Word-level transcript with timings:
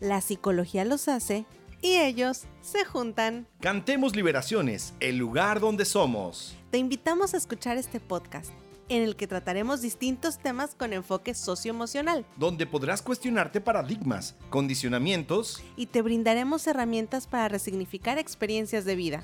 La 0.00 0.22
psicología 0.22 0.86
los 0.86 1.08
hace 1.08 1.44
y 1.82 1.96
ellos 1.96 2.44
se 2.62 2.86
juntan. 2.86 3.46
Cantemos 3.60 4.16
Liberaciones, 4.16 4.94
el 4.98 5.18
lugar 5.18 5.60
donde 5.60 5.84
somos. 5.84 6.56
Te 6.70 6.78
invitamos 6.78 7.34
a 7.34 7.36
escuchar 7.36 7.76
este 7.76 8.00
podcast 8.00 8.50
en 8.88 9.02
el 9.02 9.14
que 9.14 9.26
trataremos 9.26 9.82
distintos 9.82 10.38
temas 10.38 10.74
con 10.74 10.94
enfoque 10.94 11.34
socioemocional. 11.34 12.24
Donde 12.36 12.66
podrás 12.66 13.02
cuestionarte 13.02 13.60
paradigmas, 13.60 14.36
condicionamientos 14.48 15.62
y 15.76 15.86
te 15.86 16.00
brindaremos 16.00 16.66
herramientas 16.66 17.26
para 17.26 17.48
resignificar 17.48 18.18
experiencias 18.18 18.86
de 18.86 18.96
vida. 18.96 19.22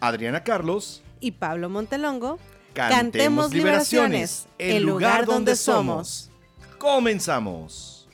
Adriana 0.00 0.42
Carlos 0.44 1.02
y 1.20 1.32
Pablo 1.32 1.68
Montelongo. 1.68 2.38
Cantemos, 2.72 3.52
Liberaciones, 3.52 4.48
el 4.58 4.82
lugar 4.82 5.26
donde 5.26 5.56
somos. 5.56 6.30
Comenzamos. 6.78 8.08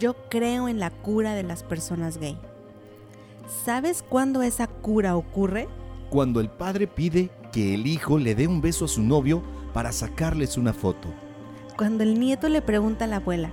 Yo 0.00 0.16
creo 0.30 0.66
en 0.66 0.80
la 0.80 0.88
cura 0.88 1.34
de 1.34 1.42
las 1.42 1.62
personas 1.62 2.16
gay. 2.16 2.38
¿Sabes 3.66 4.02
cuándo 4.02 4.40
esa 4.40 4.66
cura 4.66 5.14
ocurre? 5.14 5.68
Cuando 6.08 6.40
el 6.40 6.48
padre 6.48 6.86
pide 6.86 7.28
que 7.52 7.74
el 7.74 7.86
hijo 7.86 8.18
le 8.18 8.34
dé 8.34 8.46
un 8.46 8.62
beso 8.62 8.86
a 8.86 8.88
su 8.88 9.02
novio 9.02 9.42
para 9.74 9.92
sacarles 9.92 10.56
una 10.56 10.72
foto. 10.72 11.08
Cuando 11.76 12.02
el 12.02 12.18
nieto 12.18 12.48
le 12.48 12.62
pregunta 12.62 13.04
a 13.04 13.08
la 13.08 13.16
abuela, 13.16 13.50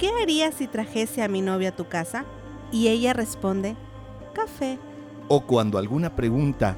¿qué 0.00 0.10
harías 0.20 0.54
si 0.54 0.66
trajese 0.66 1.22
a 1.22 1.28
mi 1.28 1.42
novia 1.42 1.68
a 1.68 1.76
tu 1.76 1.86
casa? 1.86 2.24
Y 2.72 2.88
ella 2.88 3.12
responde, 3.12 3.76
café. 4.32 4.80
O 5.28 5.46
cuando 5.46 5.78
alguna 5.78 6.16
pregunta, 6.16 6.76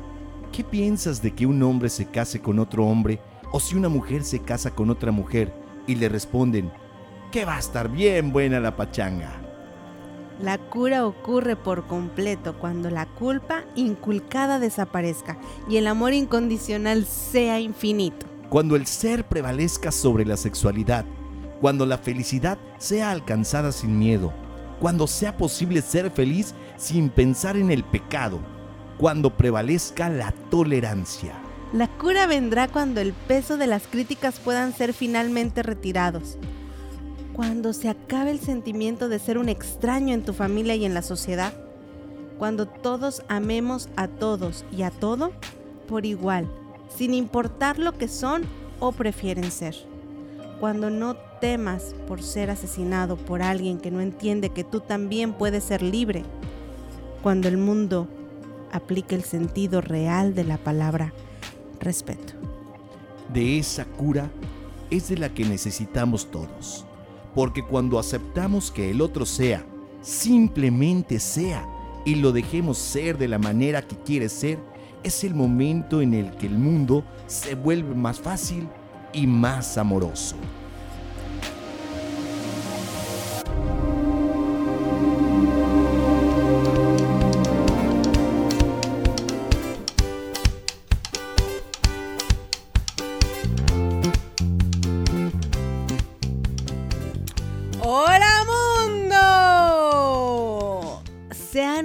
¿qué 0.53 0.63
piensas 0.63 1.23
de 1.23 1.35
que 1.35 1.47
un 1.47 1.63
hombre 1.63 1.89
se 1.89 2.05
case 2.05 2.43
con 2.43 2.59
otro 2.59 2.85
hombre 2.85 3.19
o 3.51 3.61
si 3.61 3.77
una 3.77 3.89
mujer 3.89 4.25
se 4.25 4.41
casa 4.41 4.73
con 4.73 4.91
otra 4.91 5.11
mujer? 5.11 5.55
Y 5.87 5.95
le 5.95 6.11
responden, 6.11 6.71
que 7.31 7.45
va 7.45 7.57
a 7.57 7.61
estar 7.61 7.89
bien 7.89 8.33
buena 8.33 8.61
la 8.61 8.77
pachanga. 8.77 9.33
La 10.43 10.57
cura 10.57 11.07
ocurre 11.07 11.55
por 11.55 11.87
completo 11.87 12.57
cuando 12.59 12.91
la 12.91 13.07
culpa 13.07 13.65
inculcada 13.75 14.59
desaparezca 14.59 15.37
y 15.69 15.77
el 15.77 15.87
amor 15.87 16.15
incondicional 16.15 17.05
sea 17.05 17.61
infinito. 17.61 18.27
Cuando 18.49 18.75
el 18.75 18.87
ser 18.87 19.25
prevalezca 19.25 19.93
sobre 19.93 20.25
la 20.25 20.37
sexualidad, 20.37 21.05
cuando 21.61 21.85
la 21.85 21.99
felicidad 21.99 22.59
sea 22.79 23.11
alcanzada 23.11 23.71
sin 23.71 23.99
miedo, 23.99 24.33
cuando 24.81 25.07
sea 25.07 25.37
posible 25.37 25.83
ser 25.83 26.11
feliz 26.11 26.55
sin 26.79 27.11
pensar 27.11 27.59
en 27.59 27.71
el 27.71 27.85
pecado, 27.85 28.41
cuando 28.97 29.37
prevalezca 29.37 30.09
la 30.09 30.33
tolerancia. 30.51 31.35
La 31.75 31.87
cura 31.87 32.27
vendrá 32.27 32.67
cuando 32.67 33.01
el 33.01 33.13
peso 33.13 33.59
de 33.59 33.67
las 33.67 33.87
críticas 33.87 34.41
puedan 34.41 34.73
ser 34.73 34.95
finalmente 34.95 35.63
retirados 35.63 36.39
cuando 37.35 37.73
se 37.73 37.89
acabe 37.89 38.31
el 38.31 38.41
sentimiento 38.41 39.09
de 39.09 39.19
ser 39.19 39.39
un 39.39 39.49
extraño 39.49 40.15
en 40.15 40.23
tu 40.23 40.33
familia 40.33 40.75
y 40.75 40.85
en 40.85 40.95
la 40.95 41.03
sociedad, 41.03 41.53
cuando 42.39 42.67
todos 42.67 43.23
amemos 43.29 43.89
a 43.97 44.09
todos 44.09 44.65
y 44.77 44.83
a 44.83 44.91
todo 44.91 45.33
por 45.89 46.07
igual, 46.07 46.49
sin 46.97 47.15
importar 47.15 47.79
lo 47.79 47.93
que 47.93 48.09
son 48.09 48.45
o 48.79 48.93
prefieren 48.93 49.51
ser, 49.51 49.77
cuando 50.59 50.91
no 50.91 51.17
temas 51.41 51.95
por 52.07 52.23
ser 52.23 52.51
asesinado 52.51 53.17
por 53.17 53.43
alguien 53.43 53.79
que 53.79 53.91
no 53.91 54.01
entiende 54.01 54.51
que 54.51 54.65
tú 54.65 54.81
también 54.81 55.33
puedes 55.33 55.65
ser 55.65 55.83
libre, 55.83 56.25
cuando 57.23 57.49
el 57.49 57.59
mundo 57.59 58.09
aplique 58.73 59.15
el 59.15 59.25
sentido 59.25 59.81
real 59.81 60.35
de 60.35 60.45
la 60.45 60.59
palabra 60.59 61.13
respeto. 61.81 62.35
De 63.33 63.59
esa 63.59 63.85
cura 63.85 64.31
es 64.91 65.09
de 65.09 65.19
la 65.19 65.29
que 65.33 65.45
necesitamos 65.45 66.31
todos 66.31 66.87
porque 67.35 67.65
cuando 67.65 67.99
aceptamos 67.99 68.71
que 68.71 68.91
el 68.91 69.01
otro 69.01 69.27
sea, 69.27 69.65
simplemente 70.01 71.21
sea, 71.21 71.67
y 72.05 72.17
lo 72.17 72.33
dejemos 72.33 72.79
ser 72.79 73.19
de 73.19 73.29
la 73.29 73.39
manera 73.39 73.83
que 73.83 73.97
quiere 73.97 74.29
ser, 74.29 74.59
es 75.03 75.25
el 75.25 75.35
momento 75.35 76.01
en 76.03 76.15
el 76.15 76.31
que 76.37 76.47
el 76.47 76.59
mundo 76.59 77.05
se 77.27 77.55
vuelve 77.55 77.95
más 77.95 78.19
fácil 78.19 78.69
y 79.13 79.27
más 79.27 79.79
amoroso. 79.79 80.37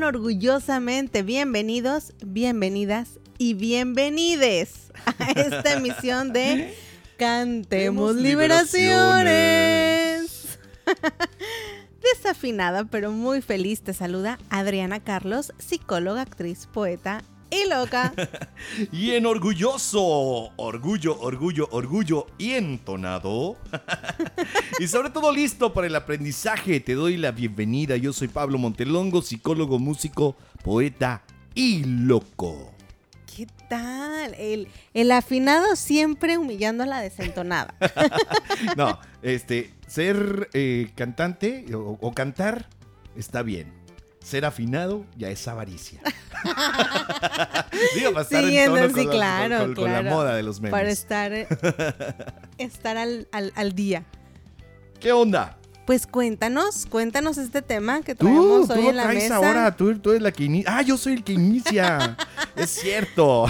Orgullosamente. 0.06 1.24
Bienvenidos, 1.24 2.14
bienvenidas 2.24 3.20
y 3.40 3.56
bienvenides 3.56 4.92
a 5.20 5.32
esta 5.32 5.74
emisión 5.78 6.32
de 6.32 6.76
Cantemos 7.18 8.16
Liberaciones. 8.16 10.60
Desafinada 12.14 12.86
pero 12.86 13.12
muy 13.12 13.42
feliz. 13.42 13.82
Te 13.82 13.96
saluda 13.96 14.38
Adriana 14.50 15.00
Carlos, 15.00 15.54
psicóloga, 15.58 16.22
actriz, 16.22 16.68
poeta 16.72 17.24
y 17.56 17.70
loca. 17.70 18.14
y 18.92 19.12
en 19.12 19.26
orgulloso, 19.26 20.52
orgullo, 20.56 21.20
orgullo, 21.20 21.68
orgullo 21.72 22.28
y 22.38 22.52
entonado. 22.52 23.58
y 24.80 24.88
sobre 24.88 25.10
todo 25.10 25.32
listo 25.32 25.74
para 25.74 25.88
el 25.88 25.96
aprendizaje. 25.96 26.80
Te 26.80 26.94
doy 26.94 27.18
la 27.18 27.32
bienvenida. 27.32 27.98
Yo 27.98 28.14
soy 28.14 28.28
Pablo 28.28 28.58
Montelongo, 28.58 29.22
psicólogo, 29.22 29.80
músico, 29.80 30.36
poeta 30.64 31.24
y 31.54 31.84
loco. 31.84 32.72
¿Qué 33.36 33.48
tal? 33.70 34.34
El, 34.36 34.68
el 34.94 35.12
afinado 35.12 35.76
siempre 35.76 36.38
humillando 36.38 36.84
a 36.84 36.88
la 36.88 37.02
desentonada. 37.02 37.76
no, 38.78 39.00
este, 39.22 39.74
ser 39.88 40.50
eh, 40.54 40.92
cantante 40.96 41.66
o 41.74 42.14
cantar 42.14 42.70
está 43.16 43.42
bien 43.42 43.85
ser 44.26 44.44
afinado 44.44 45.06
ya 45.16 45.30
es 45.30 45.48
avaricia. 45.48 46.02
Digo, 47.96 48.12
para 48.12 48.24
estar 48.24 48.44
en 48.44 48.66
tono 48.66 48.92
con, 48.92 49.06
claro, 49.08 49.74
con, 49.76 49.92
la 49.92 50.02
moda 50.02 50.36
de 50.36 50.42
los 50.42 50.60
memes. 50.60 50.72
Para 50.72 50.90
estar, 50.90 51.32
eh, 51.32 51.48
estar 52.58 52.98
al, 52.98 53.76
día. 53.76 54.04
¿Qué 55.00 55.12
onda? 55.12 55.58
Pues 55.86 56.08
cuéntanos, 56.08 56.88
cuéntanos 56.88 57.38
este 57.38 57.62
tema 57.62 58.02
que 58.02 58.16
traemos 58.16 58.68
hoy 58.72 58.88
en 58.88 58.96
la 58.96 59.06
mesa. 59.06 59.36
ahora, 59.36 59.76
tú, 59.76 59.96
tú 60.00 60.10
eres 60.10 60.24
la 60.24 60.32
que 60.32 60.46
inicia. 60.46 60.76
Ah, 60.76 60.82
yo 60.82 60.98
soy 60.98 61.14
el 61.14 61.24
que 61.24 61.34
inicia. 61.34 62.18
es 62.56 62.72
cierto. 62.72 63.46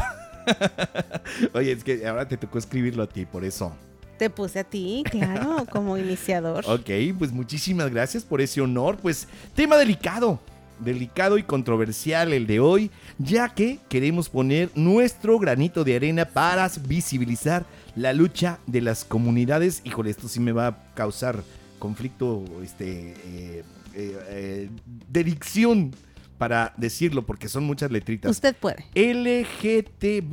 Oye, 1.53 1.71
es 1.71 1.85
que 1.85 2.05
ahora 2.05 2.27
te 2.27 2.35
tocó 2.35 2.57
escribirlo 2.57 3.03
a 3.03 3.07
ti, 3.07 3.25
por 3.25 3.45
eso. 3.45 3.73
Te 4.17 4.29
puse 4.29 4.59
a 4.59 4.63
ti, 4.65 5.03
claro, 5.09 5.65
como 5.71 5.97
iniciador. 5.97 6.65
Ok, 6.67 6.89
pues 7.17 7.31
muchísimas 7.31 7.89
gracias 7.89 8.25
por 8.25 8.41
ese 8.41 8.59
honor. 8.59 8.97
Pues 8.97 9.27
tema 9.55 9.77
delicado, 9.77 10.41
delicado 10.79 11.37
y 11.37 11.43
controversial 11.43 12.33
el 12.33 12.47
de 12.47 12.59
hoy, 12.59 12.91
ya 13.17 13.49
que 13.49 13.79
queremos 13.89 14.29
poner 14.29 14.69
nuestro 14.75 15.39
granito 15.39 15.83
de 15.83 15.95
arena 15.95 16.25
para 16.25 16.69
visibilizar 16.87 17.65
la 17.95 18.13
lucha 18.13 18.59
de 18.67 18.81
las 18.81 19.05
comunidades. 19.05 19.81
Híjole, 19.83 20.09
esto 20.09 20.27
sí 20.27 20.39
me 20.39 20.51
va 20.51 20.67
a 20.67 20.93
causar 20.93 21.43
conflicto, 21.79 22.43
este, 22.63 23.13
eh, 23.25 23.63
eh, 23.93 24.19
eh, 24.29 24.69
de 25.09 25.23
dicción 25.23 25.91
para 26.37 26.73
decirlo, 26.77 27.25
porque 27.25 27.47
son 27.47 27.63
muchas 27.63 27.91
letritas. 27.91 28.29
Usted 28.31 28.55
puede. 28.55 28.85
LGTBTI. 28.95 30.29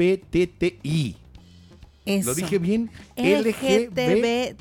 Eso. 2.05 2.31
¿Lo 2.31 2.35
dije 2.35 2.59
bien? 2.59 2.91
LGTB... 3.17 4.57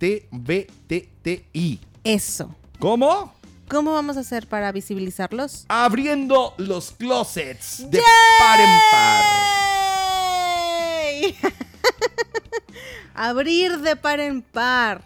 LGTBTI. 0.00 1.80
Eso. 2.04 2.54
¿Cómo? 2.78 3.33
¿Cómo 3.68 3.92
vamos 3.94 4.16
a 4.16 4.20
hacer 4.20 4.46
para 4.46 4.70
visibilizarlos? 4.72 5.64
Abriendo 5.68 6.54
los 6.58 6.92
closets 6.92 7.90
de 7.90 8.00
par 8.38 8.60
en 8.60 8.78
par. 8.92 9.24
Abrir 13.14 13.78
de 13.78 13.96
par 13.96 14.20
en 14.20 14.42
par. 14.42 15.02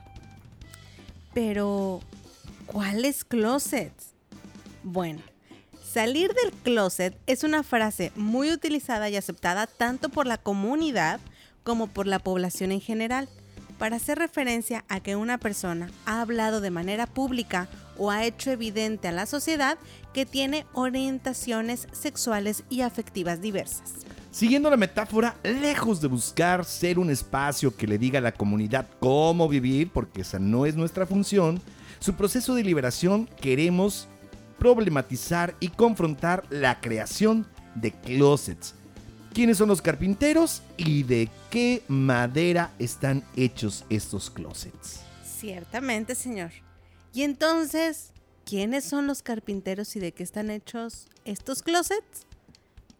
Pero, 1.34 2.00
¿cuáles 2.66 3.24
closets? 3.24 4.08
Bueno, 4.82 5.20
salir 5.84 6.34
del 6.34 6.52
closet 6.52 7.16
es 7.26 7.44
una 7.44 7.62
frase 7.62 8.10
muy 8.16 8.50
utilizada 8.50 9.08
y 9.08 9.16
aceptada 9.16 9.66
tanto 9.66 10.08
por 10.08 10.26
la 10.26 10.38
comunidad 10.38 11.20
como 11.62 11.86
por 11.86 12.06
la 12.06 12.18
población 12.18 12.72
en 12.72 12.80
general. 12.80 13.28
para 13.78 13.94
hacer 13.94 14.18
referencia 14.18 14.84
a 14.88 14.98
que 14.98 15.14
una 15.14 15.38
persona 15.38 15.88
ha 16.04 16.20
hablado 16.20 16.60
de 16.60 16.72
manera 16.72 17.06
pública 17.06 17.68
o 17.98 18.10
ha 18.10 18.24
hecho 18.24 18.50
evidente 18.50 19.08
a 19.08 19.12
la 19.12 19.26
sociedad 19.26 19.78
que 20.14 20.24
tiene 20.24 20.66
orientaciones 20.72 21.88
sexuales 21.92 22.64
y 22.70 22.80
afectivas 22.80 23.40
diversas. 23.40 24.06
Siguiendo 24.30 24.70
la 24.70 24.76
metáfora, 24.76 25.36
lejos 25.42 26.00
de 26.00 26.08
buscar 26.08 26.64
ser 26.64 26.98
un 26.98 27.10
espacio 27.10 27.76
que 27.76 27.86
le 27.86 27.98
diga 27.98 28.18
a 28.18 28.22
la 28.22 28.32
comunidad 28.32 28.86
cómo 29.00 29.48
vivir, 29.48 29.90
porque 29.90 30.20
esa 30.20 30.38
no 30.38 30.66
es 30.66 30.76
nuestra 30.76 31.06
función, 31.06 31.60
su 31.98 32.14
proceso 32.14 32.54
de 32.54 32.62
liberación 32.62 33.28
queremos 33.40 34.06
problematizar 34.58 35.54
y 35.60 35.68
confrontar 35.68 36.44
la 36.50 36.80
creación 36.80 37.46
de 37.74 37.92
closets. 37.92 38.74
¿Quiénes 39.32 39.58
son 39.58 39.68
los 39.68 39.82
carpinteros 39.82 40.62
y 40.76 41.02
de 41.04 41.28
qué 41.50 41.82
madera 41.88 42.72
están 42.78 43.24
hechos 43.36 43.84
estos 43.88 44.30
closets? 44.30 45.00
Ciertamente, 45.24 46.14
señor. 46.14 46.50
Y 47.12 47.22
entonces, 47.22 48.12
¿quiénes 48.44 48.84
son 48.84 49.06
los 49.06 49.22
carpinteros 49.22 49.96
y 49.96 50.00
de 50.00 50.12
qué 50.12 50.22
están 50.22 50.50
hechos 50.50 51.06
estos 51.24 51.62
closets? 51.62 52.26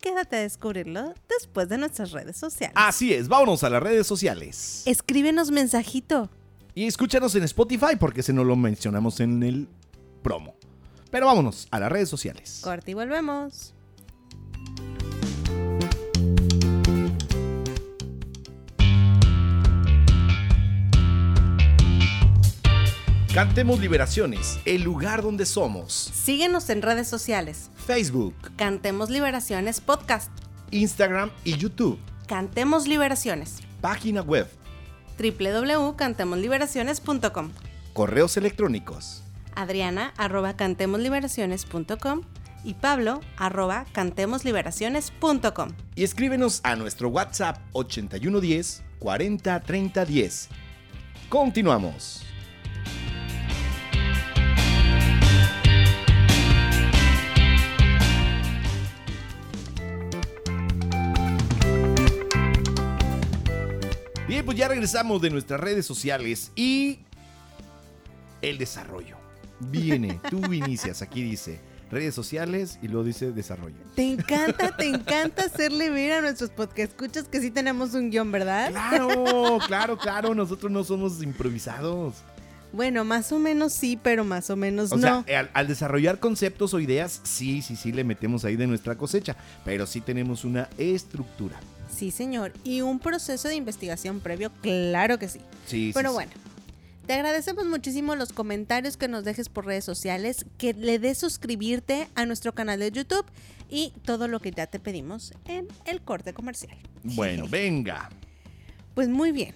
Quédate 0.01 0.37
a 0.37 0.41
descubrirlo 0.41 1.13
después 1.29 1.69
de 1.69 1.79
nuestras 1.79 2.13
redes 2.13 2.37
sociales. 2.37 2.75
Así 2.77 3.13
es, 3.13 3.29
vámonos 3.29 3.65
a 3.65 3.71
las 3.71 3.83
redes 3.83 4.07
sociales. 4.07 4.83
Escríbenos 4.87 5.51
mensajito. 5.51 6.31
Y 6.75 6.87
escúchanos 6.87 7.35
en 7.35 7.43
Spotify 7.43 7.97
porque 7.99 8.23
se 8.23 8.33
nos 8.33 8.47
lo 8.47 8.55
mencionamos 8.55 9.19
en 9.21 9.43
el 9.43 9.69
promo. 10.23 10.55
Pero 11.11 11.27
vámonos 11.27 11.67
a 11.71 11.81
las 11.81 11.91
redes 11.91 12.09
sociales. 12.09 12.61
Corte 12.63 12.93
y 12.93 12.95
volvemos. 12.95 13.75
Cantemos 23.35 23.81
Liberaciones, 23.81 24.59
el 24.65 24.83
lugar 24.83 25.23
donde 25.23 25.45
somos. 25.47 25.93
Síguenos 25.93 26.71
en 26.71 26.83
redes 26.83 27.07
sociales. 27.09 27.71
Facebook, 27.77 28.35
Cantemos 28.57 29.11
Liberaciones 29.11 29.81
Podcast. 29.81 30.31
Instagram 30.71 31.31
y 31.45 31.57
YouTube. 31.57 31.99
Cantemos 32.27 32.87
Liberaciones. 32.89 33.59
Página 33.81 34.23
web, 34.23 34.49
www.cantemosliberaciones.com. 35.19 37.51
correos 37.93 38.37
electrónicos. 38.37 39.23
Adriana 39.55 40.13
arroba 40.17 40.57
cantemosliberaciones.com 40.57 42.23
y 42.65 42.75
Pablo 42.75 43.21
arroba 43.37 43.87
cantemosliberaciones.com. 43.93 45.69
Y 45.95 46.03
escríbenos 46.05 46.61
a 46.65 46.75
nuestro 46.77 47.09
WhatsApp 47.09 47.59
8110 47.73 48.83
40 48.99 49.61
30 49.61 50.05
10. 50.05 50.49
Continuamos. 51.29 52.25
Bien, 64.39 64.47
pues 64.47 64.57
ya 64.57 64.69
regresamos 64.69 65.21
de 65.21 65.31
nuestras 65.31 65.59
redes 65.59 65.85
sociales 65.85 66.53
y 66.55 67.01
el 68.41 68.57
desarrollo. 68.57 69.17
Viene, 69.59 70.21
tú 70.31 70.53
inicias, 70.53 71.03
aquí 71.03 71.25
dice 71.25 71.59
redes 71.91 72.15
sociales 72.15 72.79
y 72.81 72.87
luego 72.87 73.03
dice 73.03 73.33
desarrollo. 73.33 73.75
Te 73.97 74.13
encanta, 74.13 74.77
te 74.77 74.87
encanta 74.87 75.47
hacerle 75.47 75.91
ver 75.91 76.13
a 76.13 76.21
nuestros 76.21 76.51
podcast 76.51 76.93
escuchas 76.93 77.25
que 77.25 77.41
sí 77.41 77.51
tenemos 77.51 77.95
un 77.95 78.11
guion, 78.13 78.31
¿verdad? 78.31 78.71
Claro, 78.71 79.59
claro, 79.67 79.99
claro, 79.99 80.37
nosotros 80.37 80.71
no 80.71 80.85
somos 80.85 81.21
improvisados. 81.21 82.15
Bueno, 82.73 83.05
más 83.05 83.33
o 83.33 83.41
menos 83.41 83.73
sí, 83.73 83.99
pero 84.01 84.23
más 84.23 84.51
o 84.51 84.55
menos 84.55 84.93
O 84.93 84.99
no. 84.99 85.25
sea, 85.25 85.41
al, 85.41 85.51
al 85.53 85.67
desarrollar 85.67 86.21
conceptos 86.21 86.75
o 86.75 86.79
ideas, 86.79 87.23
sí, 87.25 87.61
sí, 87.61 87.75
sí 87.75 87.91
le 87.91 88.05
metemos 88.05 88.45
ahí 88.45 88.55
de 88.55 88.69
nuestra 88.69 88.95
cosecha, 88.95 89.35
pero 89.65 89.85
sí 89.85 90.01
tenemos 90.01 90.45
una 90.45 90.69
estructura. 90.79 91.59
Sí, 91.95 92.11
señor. 92.11 92.53
Y 92.65 92.81
un 92.81 92.99
proceso 92.99 93.49
de 93.49 93.57
investigación 93.57 94.21
previo, 94.21 94.53
claro 94.61 95.19
que 95.19 95.29
sí. 95.29 95.41
Sí, 95.67 95.91
Pero 95.95 96.11
sí, 96.11 96.15
bueno, 96.15 96.33
te 97.07 97.15
agradecemos 97.15 97.67
muchísimo 97.67 98.15
los 98.17 98.33
comentarios 98.33 98.97
que 98.97 99.09
nos 99.09 99.25
dejes 99.25 99.49
por 99.49 99.65
redes 99.65 99.85
sociales, 99.85 100.45
que 100.59 100.75
le 100.75 100.99
des 100.99 101.17
suscribirte 101.17 102.09
a 102.15 102.27
nuestro 102.27 102.55
canal 102.55 102.81
de 102.81 102.91
YouTube 102.91 103.25
y 103.71 103.93
todo 104.05 104.29
lo 104.29 104.41
que 104.41 104.51
ya 104.51 104.67
te 104.67 104.79
pedimos 104.79 105.33
en 105.47 105.69
el 105.87 106.03
corte 106.03 106.35
comercial. 106.35 106.77
Bueno, 107.03 107.47
venga. 107.51 108.11
Pues 108.95 109.09
muy 109.09 109.33
bien. 109.33 109.55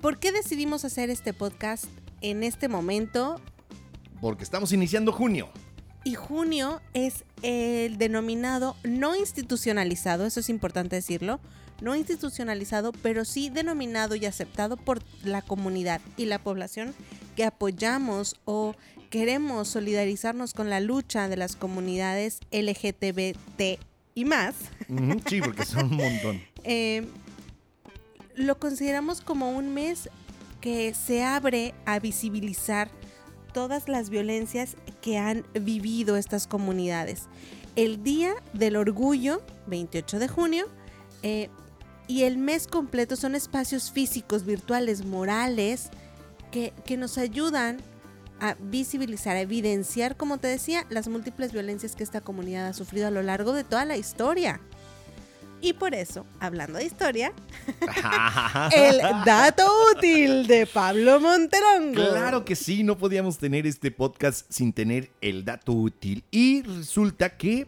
¿Por 0.00 0.18
qué 0.18 0.32
decidimos 0.32 0.84
hacer 0.84 1.10
este 1.10 1.34
podcast 1.34 1.84
en 2.22 2.42
este 2.42 2.68
momento? 2.68 3.40
Porque 4.20 4.44
estamos 4.44 4.72
iniciando 4.72 5.12
junio. 5.12 5.50
Y 6.02 6.14
junio 6.14 6.80
es 6.94 7.24
el 7.42 7.98
denominado 7.98 8.76
no 8.84 9.16
institucionalizado, 9.16 10.26
eso 10.26 10.40
es 10.40 10.48
importante 10.48 10.96
decirlo, 10.96 11.40
no 11.80 11.96
institucionalizado, 11.96 12.92
pero 12.92 13.24
sí 13.24 13.50
denominado 13.50 14.14
y 14.14 14.26
aceptado 14.26 14.76
por 14.76 15.00
la 15.24 15.42
comunidad 15.42 16.00
y 16.16 16.26
la 16.26 16.38
población 16.38 16.94
que 17.36 17.44
apoyamos 17.44 18.36
o 18.44 18.74
queremos 19.10 19.68
solidarizarnos 19.68 20.54
con 20.54 20.70
la 20.70 20.80
lucha 20.80 21.28
de 21.28 21.36
las 21.36 21.56
comunidades 21.56 22.40
LGTBT 22.52 23.80
y 24.14 24.24
más. 24.24 24.54
Sí, 25.28 25.40
porque 25.40 25.64
son 25.64 25.86
un 25.86 25.96
montón. 25.96 26.42
Eh, 26.62 27.06
lo 28.34 28.58
consideramos 28.58 29.22
como 29.22 29.52
un 29.52 29.72
mes 29.72 30.10
que 30.60 30.92
se 30.92 31.24
abre 31.24 31.72
a 31.86 31.98
visibilizar 32.00 32.90
todas 33.52 33.88
las 33.88 34.10
violencias 34.10 34.76
que 35.00 35.18
han 35.18 35.44
vivido 35.54 36.16
estas 36.16 36.46
comunidades. 36.46 37.24
El 37.76 38.02
Día 38.02 38.34
del 38.52 38.76
Orgullo, 38.76 39.42
28 39.66 40.18
de 40.18 40.28
junio, 40.28 40.66
eh, 41.22 41.48
y 42.08 42.24
el 42.24 42.38
mes 42.38 42.66
completo 42.66 43.14
son 43.14 43.34
espacios 43.34 43.92
físicos, 43.92 44.44
virtuales, 44.44 45.04
morales, 45.04 45.90
que, 46.50 46.72
que 46.84 46.96
nos 46.96 47.18
ayudan 47.18 47.78
a 48.40 48.56
visibilizar, 48.58 49.36
a 49.36 49.40
evidenciar, 49.40 50.16
como 50.16 50.38
te 50.38 50.48
decía, 50.48 50.86
las 50.90 51.08
múltiples 51.08 51.52
violencias 51.52 51.94
que 51.94 52.02
esta 52.02 52.20
comunidad 52.20 52.66
ha 52.66 52.72
sufrido 52.72 53.06
a 53.06 53.10
lo 53.10 53.22
largo 53.22 53.52
de 53.52 53.64
toda 53.64 53.84
la 53.84 53.96
historia. 53.96 54.60
Y 55.62 55.74
por 55.74 55.94
eso, 55.94 56.24
hablando 56.38 56.78
de 56.78 56.86
historia, 56.86 57.32
el 58.72 58.98
dato 59.24 59.66
útil 59.94 60.46
de 60.46 60.66
Pablo 60.66 61.20
Monterongo. 61.20 61.94
Claro 61.94 62.44
que 62.44 62.56
sí, 62.56 62.82
no 62.82 62.96
podíamos 62.96 63.36
tener 63.36 63.66
este 63.66 63.90
podcast 63.90 64.46
sin 64.48 64.72
tener 64.72 65.10
el 65.20 65.44
dato 65.44 65.72
útil. 65.72 66.24
Y 66.30 66.62
resulta 66.62 67.36
que, 67.36 67.66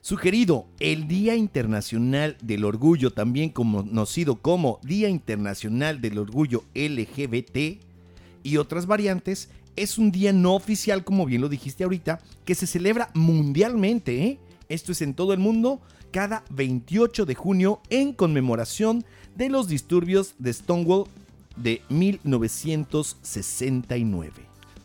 sugerido, 0.00 0.66
el 0.80 1.06
Día 1.06 1.34
Internacional 1.34 2.38
del 2.40 2.64
Orgullo, 2.64 3.12
también 3.12 3.50
conocido 3.50 4.36
como 4.36 4.80
Día 4.82 5.10
Internacional 5.10 6.00
del 6.00 6.18
Orgullo 6.18 6.64
LGBT 6.74 7.82
y 8.42 8.56
otras 8.56 8.86
variantes, 8.86 9.50
es 9.76 9.98
un 9.98 10.10
día 10.12 10.32
no 10.32 10.54
oficial, 10.54 11.04
como 11.04 11.26
bien 11.26 11.42
lo 11.42 11.48
dijiste 11.50 11.84
ahorita, 11.84 12.20
que 12.46 12.54
se 12.54 12.66
celebra 12.66 13.10
mundialmente. 13.12 14.24
¿eh? 14.24 14.38
Esto 14.68 14.92
es 14.92 15.02
en 15.02 15.14
todo 15.14 15.32
el 15.32 15.40
mundo, 15.40 15.82
cada 16.14 16.44
28 16.50 17.26
de 17.26 17.34
junio, 17.34 17.80
en 17.90 18.12
conmemoración 18.12 19.04
de 19.34 19.48
los 19.48 19.66
disturbios 19.66 20.36
de 20.38 20.52
Stonewall 20.52 21.08
de 21.56 21.82
1969. 21.88 24.30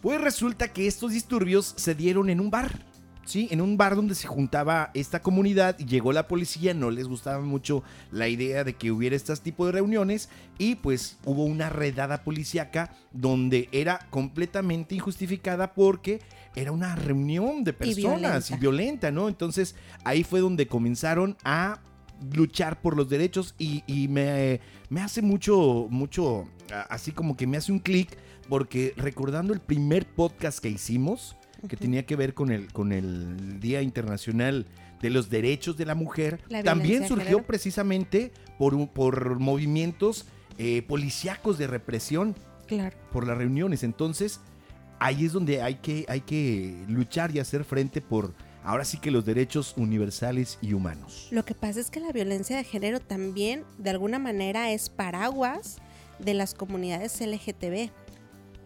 Pues 0.01 0.19
resulta 0.19 0.73
que 0.73 0.87
estos 0.87 1.11
disturbios 1.11 1.75
se 1.77 1.93
dieron 1.93 2.31
en 2.31 2.39
un 2.39 2.49
bar. 2.49 2.83
Sí, 3.25 3.47
en 3.51 3.61
un 3.61 3.77
bar 3.77 3.95
donde 3.95 4.15
se 4.15 4.25
juntaba 4.25 4.89
esta 4.95 5.21
comunidad 5.21 5.77
y 5.77 5.85
llegó 5.85 6.13
la 6.13 6.27
policía, 6.27 6.73
no 6.73 6.89
les 6.89 7.07
gustaba 7.07 7.43
mucho 7.43 7.83
la 8.11 8.27
idea 8.27 8.63
de 8.63 8.73
que 8.73 8.91
hubiera 8.91 9.15
este 9.15 9.35
tipo 9.35 9.67
de 9.67 9.73
reuniones 9.73 10.29
y 10.57 10.77
pues 10.77 11.19
hubo 11.25 11.45
una 11.45 11.69
redada 11.69 12.23
policíaca 12.23 12.95
donde 13.13 13.69
era 13.71 14.07
completamente 14.09 14.95
injustificada 14.95 15.75
porque 15.75 16.21
era 16.55 16.71
una 16.71 16.95
reunión 16.95 17.63
de 17.63 17.73
personas 17.73 18.49
y 18.49 18.53
violenta, 18.55 18.59
violenta. 18.59 19.11
¿no? 19.11 19.29
Entonces 19.29 19.75
ahí 20.03 20.23
fue 20.23 20.39
donde 20.39 20.67
comenzaron 20.67 21.37
a 21.43 21.79
luchar 22.33 22.81
por 22.81 22.97
los 22.97 23.07
derechos 23.09 23.55
y, 23.57 23.83
y 23.87 24.07
me, 24.07 24.59
me 24.89 25.01
hace 25.01 25.21
mucho, 25.21 25.87
mucho, 25.89 26.47
así 26.89 27.11
como 27.11 27.37
que 27.37 27.47
me 27.47 27.57
hace 27.57 27.71
un 27.71 27.79
clic 27.79 28.17
porque 28.49 28.93
recordando 28.97 29.53
el 29.53 29.59
primer 29.61 30.05
podcast 30.07 30.59
que 30.59 30.69
hicimos, 30.69 31.35
que 31.67 31.77
tenía 31.77 32.05
que 32.05 32.15
ver 32.15 32.33
con 32.33 32.51
el, 32.51 32.71
con 32.73 32.91
el 32.91 33.59
Día 33.59 33.81
Internacional 33.81 34.65
de 35.01 35.09
los 35.09 35.29
Derechos 35.29 35.77
de 35.77 35.85
la 35.85 35.95
Mujer, 35.95 36.41
La 36.49 36.63
también 36.63 37.07
surgió 37.07 37.43
precisamente 37.43 38.33
por, 38.57 38.89
por 38.89 39.39
movimientos 39.39 40.25
eh, 40.57 40.81
policíacos 40.81 41.57
de 41.57 41.67
represión 41.67 42.35
Claro. 42.67 42.95
por 43.11 43.25
las 43.25 43.37
reuniones. 43.37 43.83
Entonces, 43.83 44.41
ahí 44.99 45.25
es 45.25 45.33
donde 45.33 45.61
hay 45.61 45.75
que, 45.75 46.05
hay 46.07 46.21
que 46.21 46.83
luchar 46.87 47.33
y 47.35 47.39
hacer 47.39 47.63
frente 47.63 48.01
por, 48.01 48.33
ahora 48.63 48.85
sí 48.85 48.97
que 48.99 49.11
los 49.11 49.25
derechos 49.25 49.73
universales 49.77 50.57
y 50.61 50.73
humanos. 50.73 51.27
Lo 51.31 51.43
que 51.45 51.55
pasa 51.55 51.79
es 51.79 51.89
que 51.89 51.99
la 51.99 52.11
violencia 52.11 52.57
de 52.57 52.63
género 52.63 52.99
también, 52.99 53.63
de 53.77 53.89
alguna 53.89 54.19
manera, 54.19 54.71
es 54.71 54.89
paraguas 54.89 55.77
de 56.19 56.33
las 56.33 56.53
comunidades 56.53 57.19
LGTB, 57.21 57.89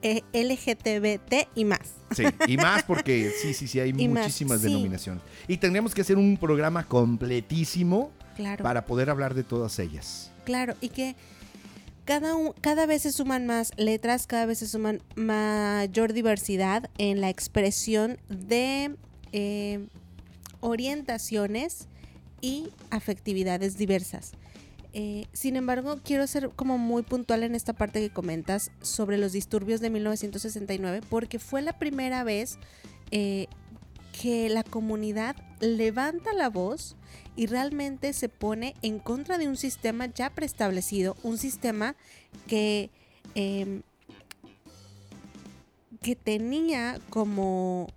eh, 0.01 0.21
LGTBT 0.33 1.47
y 1.55 1.65
más. 1.65 1.93
Sí, 2.15 2.23
y 2.47 2.57
más 2.57 2.83
porque 2.83 3.31
sí, 3.41 3.53
sí, 3.53 3.67
sí, 3.67 3.79
hay 3.79 3.89
Y 3.97 4.07
más, 4.07 4.23
muchísimas 4.23 4.59
sí. 4.61 4.67
denominaciones. 4.67 5.23
Y 5.47 5.57
tendríamos 5.57 5.93
que 5.93 6.01
hacer 6.01 6.17
un 6.17 6.37
programa 6.37 6.85
completísimo 6.87 8.11
Claro. 8.35 8.63
para 8.63 8.85
poder 8.85 9.11
hablar 9.11 9.35
de 9.35 9.43
todas 9.43 9.77
ellas. 9.77 10.31
Claro, 10.43 10.73
y 10.81 10.89
que 10.89 11.15
cada, 12.05 12.35
un- 12.35 12.53
cada 12.61 12.85
vez 12.85 13.03
se 13.03 13.11
suman 13.11 13.45
más 13.45 13.71
letras, 13.77 14.27
cada 14.27 14.45
vez 14.45 14.59
se 14.59 14.67
suman 14.67 15.01
mayor 15.15 16.13
diversidad 16.13 16.89
en 16.97 17.21
la 17.21 17.29
expresión 17.29 18.17
de 18.29 18.95
eh, 19.31 19.87
orientaciones 20.59 21.87
y 22.41 22.69
afectividades 22.89 23.77
diversas. 23.77 24.31
Eh, 24.95 25.25
sin 25.33 25.55
embargo, 25.55 25.99
quiero 26.03 26.27
ser 26.27 26.49
como 26.49 26.77
muy 26.77 27.01
puntual 27.03 27.43
en 27.43 27.55
esta 27.55 27.73
parte 27.73 27.99
que 27.99 28.11
comentas 28.13 28.69
sobre 28.81 29.17
los 29.17 29.31
disturbios 29.31 29.81
de 29.81 29.89
1969, 29.89 31.01
porque 31.09 31.39
fue 31.39 31.61
la 31.61 31.73
primera 31.79 32.23
vez 32.23 32.57
eh, 33.11 33.47
que 34.21 34.47
la 34.47 34.63
comunidad 34.63 35.35
levanta 35.59 36.33
la 36.33 36.49
voz 36.49 36.95
y 37.35 37.47
realmente 37.47 38.13
se 38.13 38.29
pone 38.29 38.75
en 38.81 38.99
contra 38.99 39.37
de 39.37 39.47
un 39.47 39.57
sistema 39.57 40.05
ya 40.05 40.29
preestablecido, 40.29 41.17
un 41.23 41.37
sistema 41.37 41.95
que, 42.47 42.91
em, 43.35 43.81
que 46.01 46.15
tenía 46.15 46.99
como, 47.09 47.87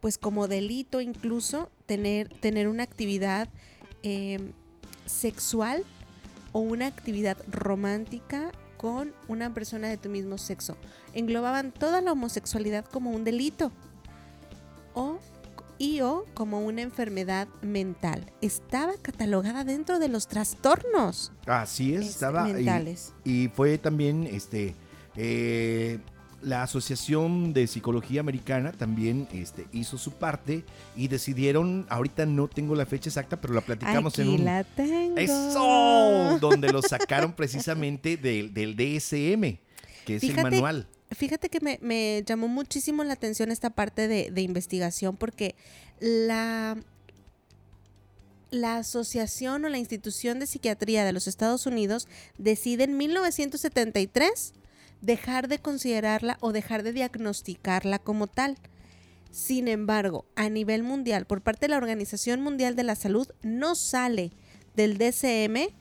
pues 0.00 0.16
como 0.16 0.48
delito 0.48 1.00
incluso 1.00 1.70
tener, 1.86 2.28
tener 2.28 2.68
una 2.68 2.84
actividad 2.84 3.48
em, 4.04 4.52
sexual 5.06 5.84
o 6.50 6.58
una 6.58 6.86
actividad 6.86 7.36
romántica 7.48 8.50
con 8.76 9.14
una 9.28 9.54
persona 9.54 9.88
de 9.88 9.96
tu 9.96 10.08
mismo 10.08 10.38
sexo. 10.38 10.76
Englobaban 11.14 11.70
toda 11.70 12.00
la 12.00 12.12
homosexualidad 12.12 12.84
como 12.84 13.10
un 13.10 13.22
delito 13.22 13.70
o 14.94 15.18
y 15.78 16.00
o 16.00 16.24
como 16.34 16.60
una 16.60 16.82
enfermedad 16.82 17.48
mental. 17.60 18.30
Estaba 18.40 18.92
catalogada 19.02 19.64
dentro 19.64 19.98
de 19.98 20.08
los 20.08 20.28
trastornos 20.28 21.32
Así 21.46 21.94
es, 21.94 22.06
estaba. 22.08 22.48
y- 22.48 22.52
mentales. 22.54 23.12
Y, 23.24 23.48
fue 23.48 23.78
también 23.78 24.26
este 24.26 24.74
eh, 25.16 25.98
la 26.40 26.62
Asociación 26.62 27.52
de 27.52 27.66
Psicología 27.66 28.20
Americana 28.20 28.72
también 28.72 29.28
este, 29.32 29.66
hizo 29.72 29.96
su 29.96 30.12
parte 30.12 30.64
y 30.96 31.08
decidieron, 31.08 31.86
ahorita 31.88 32.26
no 32.26 32.48
tengo 32.48 32.74
la 32.74 32.84
fecha 32.86 33.10
exacta, 33.10 33.40
pero 33.40 33.54
la 33.54 33.60
platicamos 33.60 34.12
Aquí 34.14 34.22
en 34.22 34.28
un. 34.40 34.44
la 34.44 34.64
tengo. 34.64 35.16
¡Eso! 35.16 36.38
Donde 36.40 36.72
lo 36.72 36.82
sacaron 36.82 37.32
precisamente 37.32 38.16
del, 38.16 38.52
del 38.52 38.74
DSM, 38.76 39.58
que 40.04 40.16
es 40.16 40.22
el 40.24 40.34
manual. 40.42 40.88
Fíjate 41.14 41.48
que 41.48 41.78
me, 41.80 42.22
llamó 42.24 42.48
muchísimo 42.48 43.04
la 43.04 43.14
atención 43.14 43.50
esta 43.50 43.70
parte 43.70 44.08
de, 44.08 44.30
de 44.30 44.42
investigación 44.42 45.16
porque 45.16 45.54
la, 46.00 46.76
la 48.50 48.76
Asociación 48.76 49.64
o 49.64 49.68
la 49.68 49.78
Institución 49.78 50.38
de 50.38 50.46
Psiquiatría 50.46 51.04
de 51.04 51.12
los 51.12 51.26
Estados 51.26 51.66
Unidos 51.66 52.06
decide 52.38 52.84
en 52.84 52.96
1973 52.96 54.52
dejar 55.00 55.48
de 55.48 55.58
considerarla 55.58 56.38
o 56.40 56.52
dejar 56.52 56.82
de 56.82 56.92
diagnosticarla 56.92 57.98
como 57.98 58.26
tal. 58.26 58.56
Sin 59.30 59.68
embargo, 59.68 60.26
a 60.36 60.50
nivel 60.50 60.82
mundial, 60.82 61.24
por 61.24 61.40
parte 61.40 61.62
de 61.62 61.70
la 61.70 61.78
Organización 61.78 62.42
Mundial 62.42 62.76
de 62.76 62.84
la 62.84 62.94
Salud, 62.94 63.26
no 63.42 63.74
sale 63.74 64.32
del 64.76 64.98
DCM, 64.98 65.74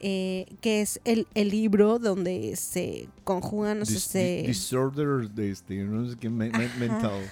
eh, 0.00 0.46
que 0.60 0.80
es 0.82 1.00
el, 1.04 1.26
el 1.34 1.48
libro 1.50 1.98
donde 1.98 2.56
se 2.56 3.08
conjugan, 3.24 3.80
no 3.80 3.84
sé, 3.86 3.94
Dis- 3.94 3.98
se- 4.00 4.36
di- 4.42 4.46
disorder, 4.48 5.30
de 5.30 5.50
este, 5.50 5.76
no 5.84 6.08
sé 6.10 6.16
qué, 6.16 6.28
me- 6.30 6.50
me- 6.50 6.66
Ajá. 6.66 6.78
mental. 6.78 7.30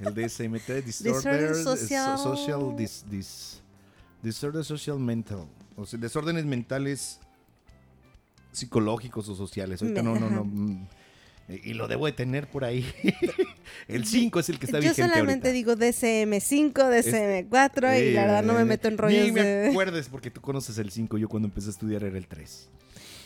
El 0.00 0.14
DSMT, 0.14 0.68
disorder, 0.84 1.54
social. 1.54 2.18
social 2.18 2.60
dis- 2.76 3.04
dis- 3.10 3.60
disorder 4.22 4.64
social 4.64 4.98
mental. 4.98 5.46
O 5.76 5.86
sea, 5.86 5.98
desórdenes 5.98 6.44
mentales 6.44 7.20
psicológicos 8.52 9.28
o 9.28 9.34
sociales. 9.34 9.80
Ahorita 9.82 10.02
Me- 10.02 10.18
no, 10.20 10.28
no, 10.28 10.44
no. 10.44 10.88
Y 11.48 11.74
lo 11.74 11.88
debo 11.88 12.06
de 12.06 12.12
tener 12.12 12.46
por 12.46 12.64
ahí. 12.64 12.86
el 13.88 14.06
5 14.06 14.40
es 14.40 14.48
el 14.48 14.58
que 14.58 14.66
está 14.66 14.78
Yo 14.78 14.90
vigente 14.90 15.02
solamente 15.02 15.48
ahorita. 15.48 15.52
digo 15.52 15.76
DCM5, 15.76 16.72
DCM4 16.72 18.00
y 18.10 18.12
la 18.12 18.22
verdad 18.26 18.42
no 18.44 18.54
me 18.54 18.62
Eh, 18.62 18.64
meto 18.64 18.88
en 18.88 18.94
Ni 18.94 18.98
rollos 18.98 19.32
me 19.32 19.42
de... 19.42 19.68
acuerdes 19.70 20.08
porque 20.08 20.30
tú 20.30 20.40
conoces 20.40 20.78
el 20.78 20.90
5. 20.90 21.18
Yo 21.18 21.28
cuando 21.28 21.48
empecé 21.48 21.68
a 21.68 21.70
estudiar 21.70 22.04
era 22.04 22.16
el 22.16 22.26
3. 22.26 22.68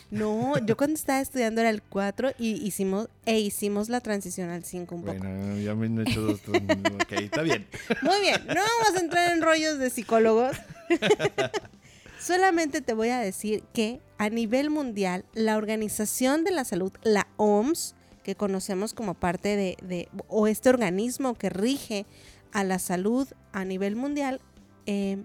No, 0.08 0.56
yo 0.64 0.76
cuando 0.76 0.94
estaba 0.94 1.20
estudiando 1.20 1.60
era 1.60 1.70
el 1.70 1.82
4 1.82 2.32
y 2.38 2.64
hicimos, 2.64 3.08
e 3.24 3.40
hicimos 3.40 3.88
la 3.88 4.00
transición 4.00 4.50
al 4.50 4.64
5 4.64 4.94
un 4.94 5.02
poco. 5.02 5.18
Bueno, 5.18 5.58
ya 5.58 5.74
me 5.74 5.86
han 5.86 6.06
hecho 6.06 6.20
dos. 6.22 6.40
ok, 6.48 7.12
está 7.12 7.42
bien. 7.42 7.66
Muy 8.02 8.20
bien, 8.20 8.40
no 8.46 8.54
vamos 8.54 8.96
a 8.96 9.00
entrar 9.00 9.32
en 9.36 9.42
rollos 9.42 9.78
de 9.78 9.90
psicólogos. 9.90 10.56
Solamente 12.20 12.80
te 12.80 12.92
voy 12.94 13.08
a 13.10 13.18
decir 13.18 13.62
que 13.72 14.00
a 14.18 14.30
nivel 14.30 14.70
mundial, 14.70 15.24
la 15.34 15.56
Organización 15.56 16.44
de 16.44 16.50
la 16.52 16.64
Salud, 16.64 16.92
la 17.02 17.26
OMS, 17.36 17.94
que 18.26 18.34
conocemos 18.34 18.92
como 18.92 19.14
parte 19.14 19.56
de, 19.56 20.08
o 20.26 20.48
este 20.48 20.68
organismo 20.68 21.34
que 21.34 21.48
rige 21.48 22.06
a 22.50 22.64
la 22.64 22.80
salud 22.80 23.28
a 23.52 23.64
nivel 23.64 23.94
mundial, 23.94 24.40
eh, 24.86 25.22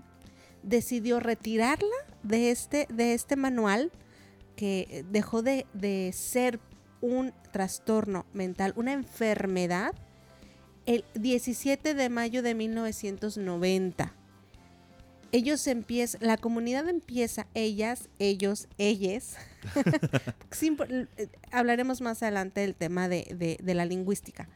decidió 0.61 1.19
retirarla 1.19 1.95
de 2.21 2.51
este, 2.51 2.85
de 2.93 3.15
este 3.15 3.35
manual 3.35 3.91
que 4.55 5.03
dejó 5.09 5.41
de, 5.41 5.65
de 5.73 6.11
ser 6.13 6.59
un 7.01 7.33
trastorno 7.51 8.27
mental, 8.33 8.71
una 8.75 8.93
enfermedad, 8.93 9.95
el 10.85 11.03
17 11.15 11.95
de 11.95 12.09
mayo 12.09 12.43
de 12.43 12.53
1990. 12.53 14.13
Ellos 15.31 15.65
empiezan, 15.67 16.21
la 16.25 16.37
comunidad 16.37 16.87
empieza, 16.89 17.47
ellas, 17.53 18.09
ellos, 18.19 18.67
ellas. 18.77 19.37
Eh, 20.61 21.27
hablaremos 21.51 22.01
más 22.01 22.21
adelante 22.23 22.61
del 22.61 22.75
tema 22.75 23.07
de, 23.07 23.33
de- 23.37 23.57
de 23.61 23.73
la 23.73 23.85
lingüística. 23.85 24.47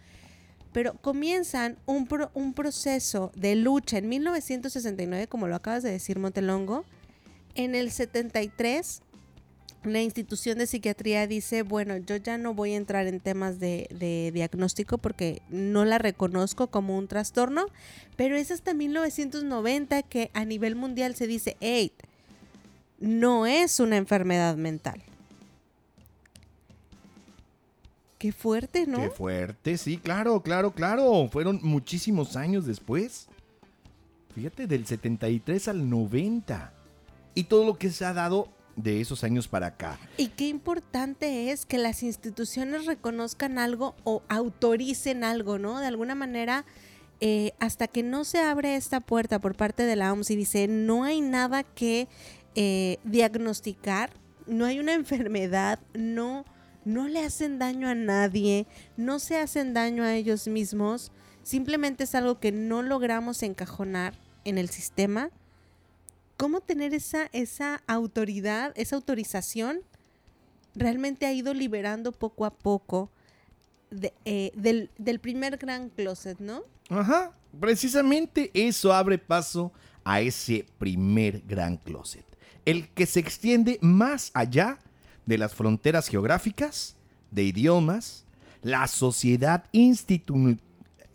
Pero 0.74 0.96
comienzan 1.02 1.78
un, 1.86 2.06
pro- 2.08 2.32
un 2.34 2.54
proceso 2.54 3.32
de 3.36 3.56
lucha 3.56 3.98
en 3.98 4.10
1969, 4.10 5.28
como 5.28 5.48
lo 5.48 5.56
acabas 5.56 5.84
de 5.84 5.92
decir, 5.92 6.20
Montelongo. 6.20 6.84
En 7.56 7.74
el 7.76 7.90
73, 7.92 9.02
la 9.86 10.02
institución 10.02 10.58
de 10.58 10.68
psiquiatría 10.68 11.28
dice, 11.28 11.62
bueno, 11.62 11.98
yo 11.98 12.18
ya 12.18 12.38
no 12.38 12.54
voy 12.54 12.74
a 12.74 12.78
entrar 12.78 13.08
en 13.08 13.20
temas 13.20 13.60
de, 13.60 14.32
diagnóstico 14.34 14.98
porque 14.98 15.42
no 15.50 15.86
la 15.86 15.98
reconozco 15.98 16.68
como 16.68 16.98
un 16.98 17.08
trastorno, 17.08 17.66
pero 18.16 18.36
es 18.36 18.52
hasta 18.52 18.74
1990 18.74 20.04
que 20.04 20.32
a 20.34 20.46
nivel 20.46 20.76
mundial 20.76 21.16
se 21.16 21.28
dice, 21.28 21.58
hey, 21.60 21.92
no 23.00 23.46
es 23.46 23.80
una 23.80 23.98
enfermedad 23.98 24.56
mental. 24.56 25.02
Qué 28.18 28.32
fuerte, 28.32 28.88
¿no? 28.88 29.00
Qué 29.00 29.10
fuerte, 29.10 29.78
sí, 29.78 29.98
claro, 29.98 30.42
claro, 30.42 30.72
claro. 30.72 31.30
Fueron 31.30 31.60
muchísimos 31.62 32.36
años 32.36 32.66
después. 32.66 33.28
Fíjate, 34.34 34.68
del 34.68 34.86
73 34.86 35.68
al 35.68 35.90
90. 35.90 36.74
Y 37.36 37.44
todo 37.44 37.66
lo 37.66 37.78
que 37.78 37.92
se 37.92 38.06
ha 38.06 38.14
dado 38.14 38.55
de 38.76 39.02
esos 39.02 39.24
años 39.24 39.48
para 39.48 39.68
acá. 39.68 40.00
Y 40.18 40.28
qué 40.28 40.48
importante 40.48 41.52
es 41.52 41.66
que 41.66 41.78
las 41.78 42.04
instituciones 42.04 42.86
reconozcan 42.86 43.58
algo 43.58 43.96
o 44.04 44.22
autoricen 44.28 45.24
algo, 45.24 45.58
¿no? 45.60 45.80
De 45.80 45.88
alguna 45.88 46.16
manera, 46.16 46.66
eh, 47.22 47.54
hasta 47.60 47.88
que 47.88 48.04
no 48.04 48.26
se 48.26 48.40
abre 48.40 48.76
esta 48.76 49.00
puerta 49.00 49.40
por 49.40 49.56
parte 49.56 49.84
de 49.84 49.96
la 49.96 50.12
OMS 50.12 50.32
y 50.32 50.36
dice, 50.36 50.68
no 50.68 51.04
hay 51.06 51.22
nada 51.22 51.64
que 51.64 52.08
eh, 52.56 52.98
diagnosticar, 53.04 54.12
no 54.48 54.66
hay 54.66 54.80
una 54.80 54.94
enfermedad, 54.96 55.80
no, 55.94 56.46
no 56.84 57.08
le 57.08 57.24
hacen 57.24 57.58
daño 57.60 57.88
a 57.88 57.96
nadie, 57.96 58.68
no 58.98 59.20
se 59.20 59.38
hacen 59.38 59.74
daño 59.74 60.04
a 60.04 60.14
ellos 60.14 60.48
mismos, 60.48 61.12
simplemente 61.44 62.04
es 62.04 62.16
algo 62.16 62.40
que 62.40 62.52
no 62.52 62.82
logramos 62.82 63.44
encajonar 63.44 64.14
en 64.44 64.58
el 64.58 64.70
sistema. 64.70 65.32
¿Cómo 66.38 66.62
tener 66.62 66.94
esa, 66.94 67.30
esa 67.32 67.82
autoridad, 67.88 68.74
esa 68.76 68.96
autorización? 68.96 69.82
Realmente 70.76 71.26
ha 71.26 71.34
ido 71.34 71.54
liberando 71.54 72.12
poco 72.12 72.46
a 72.46 72.52
poco 72.52 73.10
eh, 74.26 74.52
del, 74.56 75.20
primer 75.20 75.58
gran 75.58 75.90
closet, 75.90 76.40
¿no? 76.40 76.64
Ajá, 76.90 77.32
precisamente 77.60 78.52
eso 78.54 78.94
abre 78.94 79.18
paso 79.18 79.72
a 80.04 80.20
ese 80.22 80.66
primer 80.78 81.42
gran 81.42 81.78
closet. 81.78 82.26
El 82.66 82.90
que 82.90 83.06
se 83.06 83.20
extiende 83.20 83.80
más 83.82 84.32
allá 84.34 84.80
de 85.26 85.38
las 85.38 85.54
fronteras 85.54 86.08
geográficas, 86.08 86.96
de 87.32 87.44
idiomas, 87.44 88.26
la 88.62 88.88
sociedad 88.88 89.66
institu- 89.72 90.60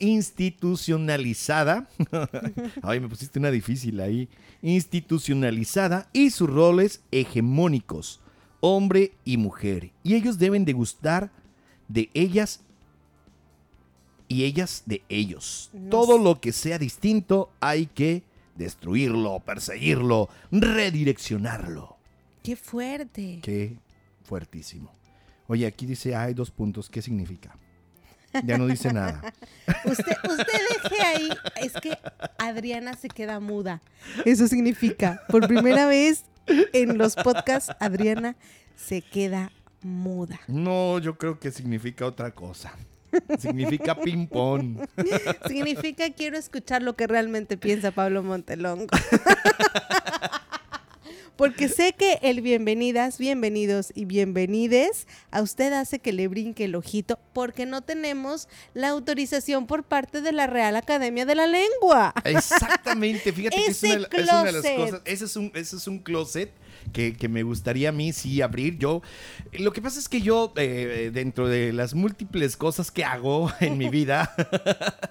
institucionalizada, 0.00 1.88
ay 2.82 3.00
me 3.00 3.08
pusiste 3.08 3.38
una 3.38 3.50
difícil 3.50 4.00
ahí, 4.00 4.28
institucionalizada 4.62 6.08
y 6.12 6.30
sus 6.30 6.50
roles 6.50 7.02
hegemónicos, 7.12 8.20
hombre 8.60 9.12
y 9.24 9.36
mujer, 9.36 9.92
y 10.02 10.16
ellos 10.16 10.38
deben 10.38 10.64
de 10.64 10.72
gustar 10.72 11.30
de 11.88 12.10
ellas 12.14 12.60
y 14.26 14.44
ellas 14.44 14.82
de 14.86 15.02
ellos. 15.08 15.70
No 15.72 15.90
Todo 15.90 16.18
lo 16.18 16.40
que 16.40 16.52
sea 16.52 16.78
distinto 16.78 17.50
hay 17.60 17.86
que 17.86 18.22
destruirlo, 18.54 19.40
perseguirlo, 19.40 20.28
redireccionarlo. 20.50 21.96
Qué 22.42 22.56
fuerte. 22.56 23.40
Qué 23.42 23.76
fuertísimo. 24.24 24.92
Oye, 25.48 25.66
aquí 25.66 25.84
dice 25.84 26.14
hay 26.14 26.32
dos 26.32 26.50
puntos. 26.50 26.88
¿Qué 26.88 27.02
significa? 27.02 27.56
Ya 28.44 28.58
no 28.58 28.66
dice 28.66 28.92
nada. 28.92 29.20
Usted, 29.84 30.16
usted 30.28 30.60
deje 30.82 31.02
ahí. 31.02 31.28
Es 31.56 31.72
que 31.74 31.98
Adriana 32.38 32.94
se 32.94 33.08
queda 33.08 33.40
muda. 33.40 33.80
Eso 34.24 34.46
significa, 34.46 35.22
por 35.28 35.46
primera 35.46 35.86
vez 35.86 36.24
en 36.46 36.98
los 36.98 37.16
podcasts, 37.16 37.74
Adriana 37.80 38.36
se 38.76 39.02
queda 39.02 39.50
muda. 39.82 40.40
No, 40.46 40.98
yo 40.98 41.18
creo 41.18 41.38
que 41.38 41.50
significa 41.50 42.06
otra 42.06 42.30
cosa. 42.32 42.72
Significa 43.38 43.94
ping-pong. 43.94 44.86
Significa 45.46 46.10
quiero 46.10 46.36
escuchar 46.36 46.82
lo 46.82 46.94
que 46.94 47.06
realmente 47.06 47.56
piensa 47.56 47.90
Pablo 47.90 48.22
Montelongo. 48.22 48.86
Porque 51.40 51.70
sé 51.70 51.94
que 51.94 52.18
el 52.20 52.42
bienvenidas, 52.42 53.16
bienvenidos 53.16 53.94
y 53.94 54.04
bienvenides 54.04 55.06
a 55.30 55.40
usted 55.40 55.72
hace 55.72 55.98
que 55.98 56.12
le 56.12 56.28
brinque 56.28 56.66
el 56.66 56.74
ojito 56.74 57.18
porque 57.32 57.64
no 57.64 57.80
tenemos 57.80 58.46
la 58.74 58.90
autorización 58.90 59.66
por 59.66 59.84
parte 59.84 60.20
de 60.20 60.32
la 60.32 60.46
Real 60.46 60.76
Academia 60.76 61.24
de 61.24 61.34
la 61.34 61.46
Lengua. 61.46 62.12
Exactamente, 62.24 63.32
fíjate 63.32 63.56
que 63.56 63.70
es 63.70 63.82
una, 63.82 64.06
es 64.12 64.22
una 64.24 64.44
de 64.44 64.52
las 64.52 64.66
cosas. 64.66 65.02
Ese 65.06 65.24
es 65.24 65.36
un, 65.36 65.50
ese 65.54 65.76
es 65.76 65.88
un 65.88 66.00
closet 66.00 66.52
que, 66.92 67.14
que 67.14 67.30
me 67.30 67.42
gustaría 67.42 67.88
a 67.88 67.92
mí 67.92 68.12
sí 68.12 68.42
abrir. 68.42 68.76
Yo, 68.76 69.00
lo 69.54 69.72
que 69.72 69.80
pasa 69.80 69.98
es 69.98 70.10
que 70.10 70.20
yo, 70.20 70.52
eh, 70.56 71.10
dentro 71.10 71.48
de 71.48 71.72
las 71.72 71.94
múltiples 71.94 72.58
cosas 72.58 72.90
que 72.90 73.02
hago 73.02 73.50
en 73.60 73.78
mi 73.78 73.88
vida, 73.88 74.34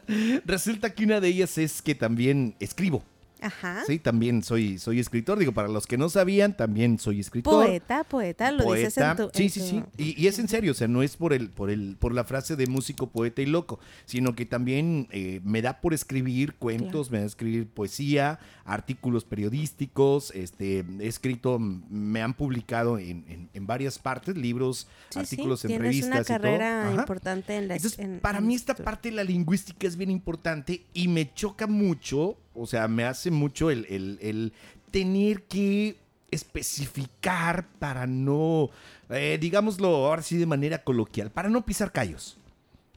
resulta 0.46 0.94
que 0.94 1.06
una 1.06 1.20
de 1.22 1.30
ellas 1.30 1.58
es 1.58 1.82
que 1.82 1.96
también 1.96 2.56
escribo. 2.60 3.04
Ajá. 3.42 3.84
Sí, 3.88 4.00
también 4.00 4.44
soy, 4.44 4.78
soy 4.80 5.00
escritor. 5.00 5.40
Digo, 5.40 5.52
para 5.54 5.68
los 5.68 5.88
que 5.88 5.98
no 5.98 6.10
sabían, 6.10 6.56
también 6.58 7.00
soy 7.00 7.20
escritor. 7.20 7.66
Poeta, 7.66 8.04
poeta, 8.04 8.52
lo 8.52 8.74
dices 8.74 8.98
en 8.98 9.16
tu. 9.16 9.30
Sí, 9.34 9.44
en 9.44 9.50
sí, 9.50 9.60
tu- 9.60 9.66
sí. 9.66 9.84
Y, 9.98 10.22
y 10.24 10.28
es 10.28 10.40
en 10.40 10.48
serio, 10.48 10.72
o 10.72 10.76
sea, 10.76 10.88
no 10.88 11.02
es 11.04 11.16
por 11.16 11.34
el, 11.34 11.50
por 11.50 11.70
el, 11.70 11.96
por 12.00 12.14
la 12.14 12.24
frase 12.24 12.56
de 12.56 12.68
músico, 12.68 13.08
poeta 13.10 13.42
y 13.42 13.46
loco, 13.46 13.80
sino 14.06 14.36
que 14.36 14.46
también 14.46 15.08
eh, 15.12 15.40
me 15.44 15.62
da 15.62 15.80
por 15.82 15.94
escribir 15.94 16.56
cuentos, 16.56 17.12
me 17.12 17.20
da 17.20 17.26
escribir 17.26 17.68
poesía, 17.68 18.40
artículos 18.66 19.24
periodísticos, 19.26 20.32
este, 20.36 20.86
he 21.00 21.08
escrito, 21.08 21.60
me 21.60 22.22
han 22.22 22.34
publicado 22.34 22.98
en, 22.98 23.26
en- 23.28 23.50
en 23.54 23.68
varias 23.68 24.00
partes, 24.00 24.36
libros, 24.38 24.88
Sí, 25.10 25.14
sí, 25.14 25.20
artículos 25.20 25.64
en 25.66 25.70
tienes 25.70 25.88
revistas 25.88 26.10
una 26.10 26.20
y 26.22 26.24
todo. 26.24 26.38
carrera 26.38 26.92
importante 26.94 27.56
en 27.58 27.68
la 27.68 27.76
Entonces, 27.76 28.00
en- 28.00 28.20
para 28.20 28.42
mí 28.42 28.56
esta 28.56 28.76
parte 28.76 29.10
de 29.10 29.16
la 29.16 29.24
lingüística 29.24 29.88
es 29.88 29.96
bien 29.96 30.12
importante 30.12 30.86
y 30.94 31.08
me 31.08 31.34
choca 31.34 31.68
mucho, 31.68 32.38
o 32.60 32.66
sea, 32.68 32.88
me 32.88 33.04
hace 33.06 33.32
mucho 33.32 33.70
el, 33.72 33.86
el- 33.90 34.20
el 34.22 34.54
tener 34.92 35.44
que 35.44 35.96
especificar 36.32 37.66
para 37.80 38.06
no, 38.08 38.70
eh, 39.10 39.38
digámoslo 39.40 39.88
ahora 40.08 40.22
sí 40.22 40.38
de 40.38 40.46
manera 40.46 40.84
coloquial, 40.84 41.32
para 41.32 41.50
no 41.50 41.66
pisar 41.66 41.92
callos. 41.92 42.38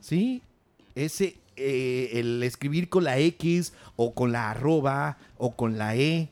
¿Sí? 0.01 0.43
Ese, 0.95 1.37
eh, 1.57 2.11
el 2.15 2.43
escribir 2.43 2.89
con 2.89 3.05
la 3.05 3.19
X 3.19 3.73
o 3.97 4.13
con 4.15 4.33
la 4.33 4.51
arroba 4.51 5.17
o 5.39 5.55
con 5.55 5.79
la 5.79 5.97
E. 5.97 6.29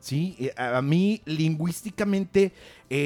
Sí, 0.00 0.36
Eh, 0.38 0.52
a 0.56 0.80
mí 0.82 1.20
lingüísticamente 1.24 2.52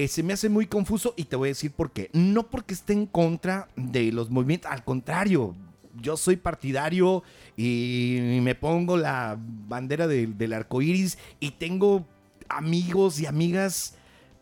se 0.08 0.22
me 0.22 0.34
hace 0.34 0.48
muy 0.50 0.66
confuso 0.66 1.14
y 1.16 1.24
te 1.24 1.36
voy 1.36 1.48
a 1.48 1.52
decir 1.56 1.72
por 1.72 1.90
qué. 1.92 2.10
No 2.12 2.46
porque 2.50 2.74
esté 2.74 2.92
en 2.92 3.06
contra 3.06 3.68
de 3.76 4.12
los 4.12 4.28
movimientos, 4.30 4.70
al 4.70 4.84
contrario, 4.84 5.54
yo 6.00 6.16
soy 6.16 6.36
partidario 6.36 7.22
y 7.56 8.38
me 8.42 8.54
pongo 8.54 8.96
la 8.96 9.36
bandera 9.38 10.06
del, 10.06 10.36
del 10.38 10.52
arco 10.52 10.82
iris 10.82 11.18
y 11.40 11.52
tengo 11.52 12.06
amigos 12.48 13.20
y 13.20 13.26
amigas 13.26 13.94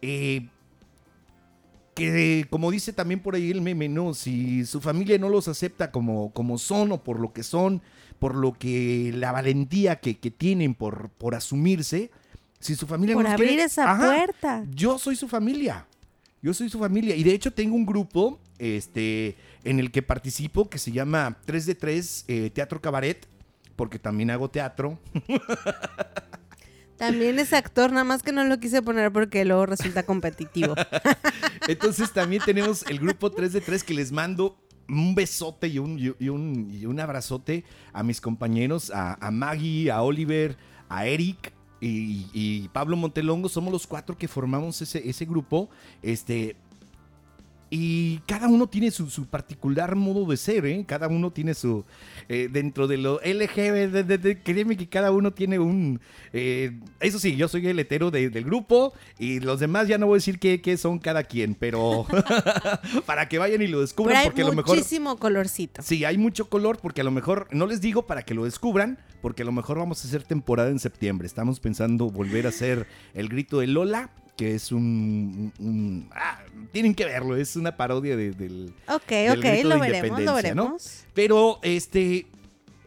eh, 0.03 0.49
que, 1.95 2.47
como 2.49 2.71
dice 2.71 2.93
también 2.93 3.21
por 3.21 3.35
ahí 3.35 3.51
el 3.51 3.61
meme, 3.61 3.89
¿no? 3.89 4.15
Si 4.15 4.65
su 4.65 4.81
familia 4.81 5.19
no 5.19 5.29
los 5.29 5.49
acepta 5.49 5.91
como, 5.91 6.31
como 6.33 6.57
son 6.59 6.93
o 6.93 7.03
por 7.03 7.19
lo 7.19 7.33
que 7.33 7.43
son, 7.43 7.83
por 8.21 8.37
lo 8.37 8.53
que 8.53 9.13
la 9.17 9.33
valentía 9.33 9.97
que, 9.97 10.17
que 10.19 10.31
tienen 10.31 10.75
por, 10.75 11.11
por 11.11 11.35
asumirse, 11.35 12.11
si 12.61 12.77
su 12.77 12.87
familia 12.87 13.15
Por 13.17 13.25
no 13.25 13.31
abrir 13.31 13.49
quiere- 13.49 13.65
esa 13.65 13.91
Ajá, 13.91 14.07
puerta. 14.07 14.65
Yo 14.73 14.99
soy 14.99 15.17
su 15.17 15.27
familia. 15.29 15.87
Yo 16.43 16.55
soy 16.55 16.69
su 16.69 16.79
familia. 16.79 17.17
Y 17.17 17.25
de 17.25 17.33
hecho 17.33 17.53
tengo 17.53 17.75
un 17.75 17.87
grupo 17.87 18.41
este, 18.59 19.37
en 19.65 19.79
el 19.81 19.91
que 19.91 20.03
participo 20.03 20.69
que 20.69 20.79
se 20.79 20.93
llama 20.93 21.39
3 21.45 21.67
de 21.67 21.75
3 21.75 22.25
eh, 22.29 22.51
Teatro 22.51 22.81
Cabaret, 22.81 23.27
porque 23.77 23.99
también 23.99 24.31
hago 24.31 24.51
teatro. 24.51 24.99
También 26.97 27.39
es 27.39 27.53
actor, 27.53 27.93
nada 27.93 28.03
más 28.03 28.25
que 28.25 28.33
no 28.33 28.43
lo 28.43 28.59
quise 28.59 28.83
poner 28.83 29.13
porque 29.13 29.45
luego 29.45 29.67
resulta 29.67 30.03
competitivo. 30.03 30.75
Entonces 31.69 32.13
también 32.13 32.43
tenemos 32.45 32.85
el 32.89 32.99
grupo 32.99 33.31
3 33.31 33.53
de 33.53 33.61
3 33.61 33.85
que 33.85 33.95
les 33.95 34.11
mando 34.11 34.59
un 34.89 35.15
besote 35.15 35.69
y 35.69 35.79
un, 35.79 35.97
y 35.97 36.29
un, 36.29 36.69
y 36.73 36.87
un 36.87 36.99
abrazote 36.99 37.65
a 37.93 38.03
mis 38.03 38.21
compañeros, 38.21 38.91
a, 38.91 39.15
a 39.25 39.31
Maggie, 39.31 39.93
a 39.93 40.03
Oliver, 40.03 40.57
a 40.89 41.07
Eric 41.07 41.53
y, 41.81 42.27
y 42.33 42.69
Pablo 42.69 42.97
Montelongo. 42.97 43.49
Somos 43.49 43.73
los 43.73 43.87
cuatro 43.87 44.17
que 44.17 44.29
formamos 44.29 44.81
ese, 44.83 45.09
ese 45.09 45.25
grupo. 45.25 45.69
Este. 46.03 46.57
Y 47.71 48.19
cada 48.27 48.49
uno 48.49 48.67
tiene 48.67 48.91
su, 48.91 49.11
su 49.11 49.27
particular 49.27 49.95
modo 49.95 50.25
de 50.31 50.37
ser, 50.39 50.65
¿eh? 50.65 50.85
Cada 50.87 51.07
uno 51.09 51.31
tiene 51.31 51.53
su... 51.53 51.85
eh, 52.29 52.49
dentro 52.51 52.87
de 52.87 52.97
lo 52.97 53.21
LGBT, 53.25 54.43
créeme 54.43 54.77
que 54.77 54.89
cada 54.89 55.11
uno 55.11 55.33
tiene 55.33 55.59
un... 55.59 56.01
eh, 56.33 56.79
eso 57.01 57.19
sí, 57.19 57.37
yo 57.37 57.47
soy 57.49 57.67
el 57.69 57.79
hetero 57.79 58.11
de- 58.11 58.31
del 58.31 58.45
grupo 58.45 58.95
y 59.19 59.41
los 59.41 59.61
demás 59.61 59.87
ya 59.87 59.99
no 59.99 60.07
voy 60.07 60.15
a 60.17 60.19
decir 60.19 60.39
qué, 60.39 60.61
qué 60.63 60.77
son 60.79 60.99
cada 60.99 61.25
quien, 61.25 61.55
pero 61.55 62.07
para 63.07 63.29
que 63.29 63.39
vayan 63.39 63.61
y 63.63 63.67
lo 63.67 63.73
Pero 63.79 63.81
descubran, 63.83 64.17
hay 64.17 64.27
porque 64.27 64.43
a 64.43 64.47
lo 64.47 64.53
mejor... 64.55 64.77
muchísimo 64.77 65.17
colorcito. 65.19 65.83
Sí, 65.83 66.05
hay 66.05 66.19
mucho 66.19 66.49
color 66.49 66.79
porque 66.81 67.03
a 67.03 67.05
lo 67.05 67.11
mejor, 67.11 67.49
no 67.53 67.67
les 67.67 67.81
digo 67.81 68.07
para 68.07 68.23
que 68.23 68.35
lo 68.35 68.45
descubran, 68.45 68.99
porque 69.21 69.43
a 69.43 69.45
lo 69.45 69.53
mejor 69.53 69.79
vamos 69.79 70.05
a 70.05 70.09
hacer 70.09 70.23
temporada 70.23 70.71
en 70.71 70.79
septiembre. 70.79 71.27
Estamos 71.27 71.61
pensando 71.61 72.11
volver 72.11 72.47
a 72.47 72.51
hacer 72.51 72.87
el 73.15 73.29
grito 73.29 73.59
de 73.61 73.67
Lola, 73.67 74.11
que 74.39 74.55
es 74.55 74.71
un... 74.73 75.53
un- 75.59 76.09
ah, 76.15 76.41
tienen 76.73 76.95
que 76.95 77.05
verlo, 77.05 77.37
es 77.37 77.57
una 77.57 77.77
parodia 77.77 78.17
de- 78.17 78.31
del... 78.31 78.73
Ok, 78.89 79.09
del 79.09 79.39
ok, 79.39 79.45
grito 79.45 79.69
lo 79.69 79.75
de 79.75 79.81
veremos, 79.81 80.21
lo 80.21 80.21
independencia, 80.21 80.55
¿no? 80.55 80.63
veremos. 80.65 81.05
Pero, 81.13 81.59
este... 81.63 82.27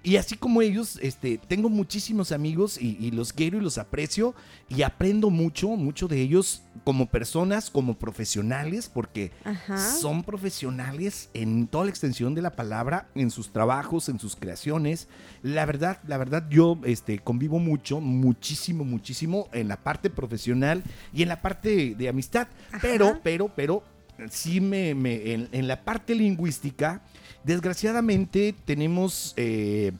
Y 0.03 0.15
así 0.15 0.35
como 0.35 0.63
ellos, 0.63 0.97
este, 1.03 1.37
tengo 1.37 1.69
muchísimos 1.69 2.31
amigos 2.31 2.81
y, 2.81 2.97
y 2.99 3.11
los 3.11 3.33
quiero 3.33 3.59
y 3.59 3.61
los 3.61 3.77
aprecio 3.77 4.33
y 4.67 4.81
aprendo 4.81 5.29
mucho, 5.29 5.69
mucho 5.69 6.07
de 6.07 6.19
ellos 6.21 6.63
como 6.83 7.05
personas, 7.05 7.69
como 7.69 7.93
profesionales, 7.99 8.89
porque 8.91 9.31
Ajá. 9.43 9.77
son 9.77 10.23
profesionales 10.23 11.29
en 11.35 11.67
toda 11.67 11.83
la 11.85 11.91
extensión 11.91 12.33
de 12.33 12.41
la 12.41 12.55
palabra, 12.55 13.09
en 13.13 13.29
sus 13.29 13.51
trabajos, 13.53 14.09
en 14.09 14.19
sus 14.19 14.35
creaciones. 14.35 15.07
La 15.43 15.65
verdad, 15.67 15.99
la 16.07 16.17
verdad, 16.17 16.47
yo 16.49 16.79
este, 16.83 17.19
convivo 17.19 17.59
mucho, 17.59 17.99
muchísimo, 18.01 18.83
muchísimo 18.83 19.49
en 19.53 19.67
la 19.67 19.77
parte 19.77 20.09
profesional 20.09 20.83
y 21.13 21.21
en 21.21 21.29
la 21.29 21.41
parte 21.43 21.93
de, 21.95 22.09
amistad. 22.09 22.47
Pero, 22.81 23.19
pero, 23.23 23.51
pero, 23.55 23.83
sí 24.29 24.61
me, 24.61 24.95
me- 24.95 25.33
en, 25.33 25.49
en 25.51 25.67
la 25.67 25.83
parte 25.83 26.15
lingüística, 26.15 27.01
desgraciadamente 27.43 28.53
tenemos 28.65 29.33
eh, 29.37 29.91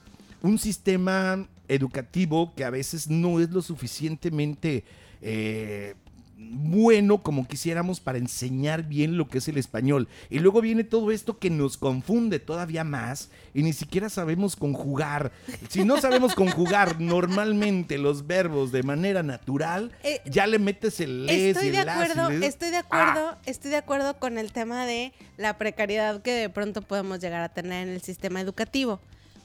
un 0.42 0.58
sistema 0.58 1.48
educativo 1.68 2.54
que 2.56 2.66
a 2.66 2.70
veces 2.70 3.10
no 3.10 3.40
es 3.40 3.50
lo 3.50 3.62
suficientemente 3.62 4.84
eh, 5.22 5.96
bueno 6.50 7.22
como 7.22 7.48
quisiéramos 7.48 8.00
para 8.00 8.18
enseñar 8.18 8.84
bien 8.84 9.18
lo 9.18 9.28
que 9.28 9.38
es 9.38 9.48
el 9.48 9.58
español. 9.58 10.08
Y 10.30 10.40
luego 10.40 10.62
viene 10.62 10.84
todo 10.84 11.12
esto 11.12 11.38
que 11.38 11.50
nos 11.50 11.78
confunde 11.78 12.40
todavía 12.40 12.84
más 12.84 13.30
y 13.54 13.64
ni 13.64 13.74
siquiera 13.74 14.10
sabemos 14.10 14.56
conjugar. 14.56 15.32
Si 15.70 15.84
no 15.84 16.00
sabemos 16.02 16.34
conjugar 16.36 17.00
normalmente 17.00 17.98
los 17.98 18.26
verbos 18.28 18.72
de 18.72 18.84
manera 18.84 19.24
natural, 19.24 19.92
Eh, 20.04 20.22
ya 20.26 20.48
le 20.48 20.60
metes 20.60 21.00
el 21.00 21.26
les 21.26 21.56
Estoy 21.56 21.70
y 21.70 21.72
de 21.72 21.80
el 21.82 21.88
y 21.88 21.90
acuerdo, 21.90 22.30
estoy 22.30 22.70
de 22.70 22.78
acuerdo, 22.78 23.38
estoy 23.46 23.72
de 23.72 23.78
acuerdo 23.78 24.18
con 24.20 24.38
el 24.38 24.52
tema 24.52 24.86
de 24.86 25.14
la 25.38 25.58
precariedad 25.58 26.22
que 26.22 26.32
de 26.32 26.50
pronto 26.50 26.82
podemos 26.82 27.20
llegar 27.20 27.42
a 27.42 27.50
tener 27.50 27.88
en 27.88 27.94
el 27.94 28.02
sistema 28.02 28.42
educativo. 28.42 29.00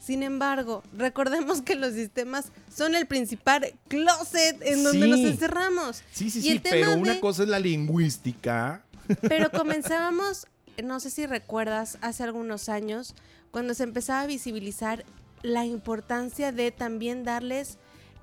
Sin 0.06 0.22
embargo, 0.22 0.84
recordemos 0.96 1.62
que 1.62 1.74
los 1.74 1.94
sistemas 1.94 2.52
son 2.72 2.94
el 2.94 3.06
principal 3.06 3.74
closet 3.88 4.56
en 4.62 4.84
donde 4.84 5.04
Sí. 5.06 5.10
nos 5.10 5.20
encerramos. 5.20 6.02
Sí, 6.12 6.30
sí, 6.30 6.38
Y 6.38 6.42
sí, 6.52 6.60
pero 6.62 6.90
de- 6.92 6.96
una 6.96 7.18
cosa 7.20 7.42
es 7.42 7.48
la 7.48 7.58
lingüística. 7.58 8.84
Pero 9.22 9.50
comenzábamos, 9.50 10.46
no 10.84 11.00
sé 11.00 11.10
si 11.10 11.26
recuerdas, 11.26 11.98
hace 12.02 12.22
algunos 12.22 12.68
años, 12.68 13.14
cuando 13.50 13.74
se 13.74 13.82
empezaba 13.82 14.20
a 14.20 14.26
visibilizar 14.26 15.04
la 15.42 15.64
importancia 15.64 16.52
de 16.52 16.70
también 16.70 17.24
darles 17.24 17.78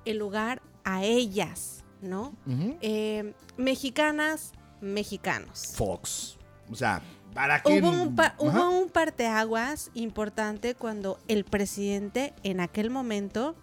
el 0.06 0.16
lugar 0.18 0.62
a 0.84 1.04
ellas, 1.04 1.84
¿no? 2.00 2.34
Eh, 2.80 3.34
mexicanas 3.58 4.52
mexicanos. 4.80 5.72
Fox. 5.76 6.36
O 6.70 6.74
sea, 6.74 7.02
para 7.34 7.62
que... 7.62 7.80
Hubo 7.80 7.90
un, 7.90 8.14
pa- 8.14 8.26
Ajá. 8.26 8.36
hubo 8.38 8.70
un 8.78 8.88
parteaguas 8.90 9.90
importante 9.94 10.74
cuando 10.74 11.18
el 11.28 11.44
presidente 11.44 12.32
en 12.42 12.60
aquel 12.60 12.90
momento 12.90 13.56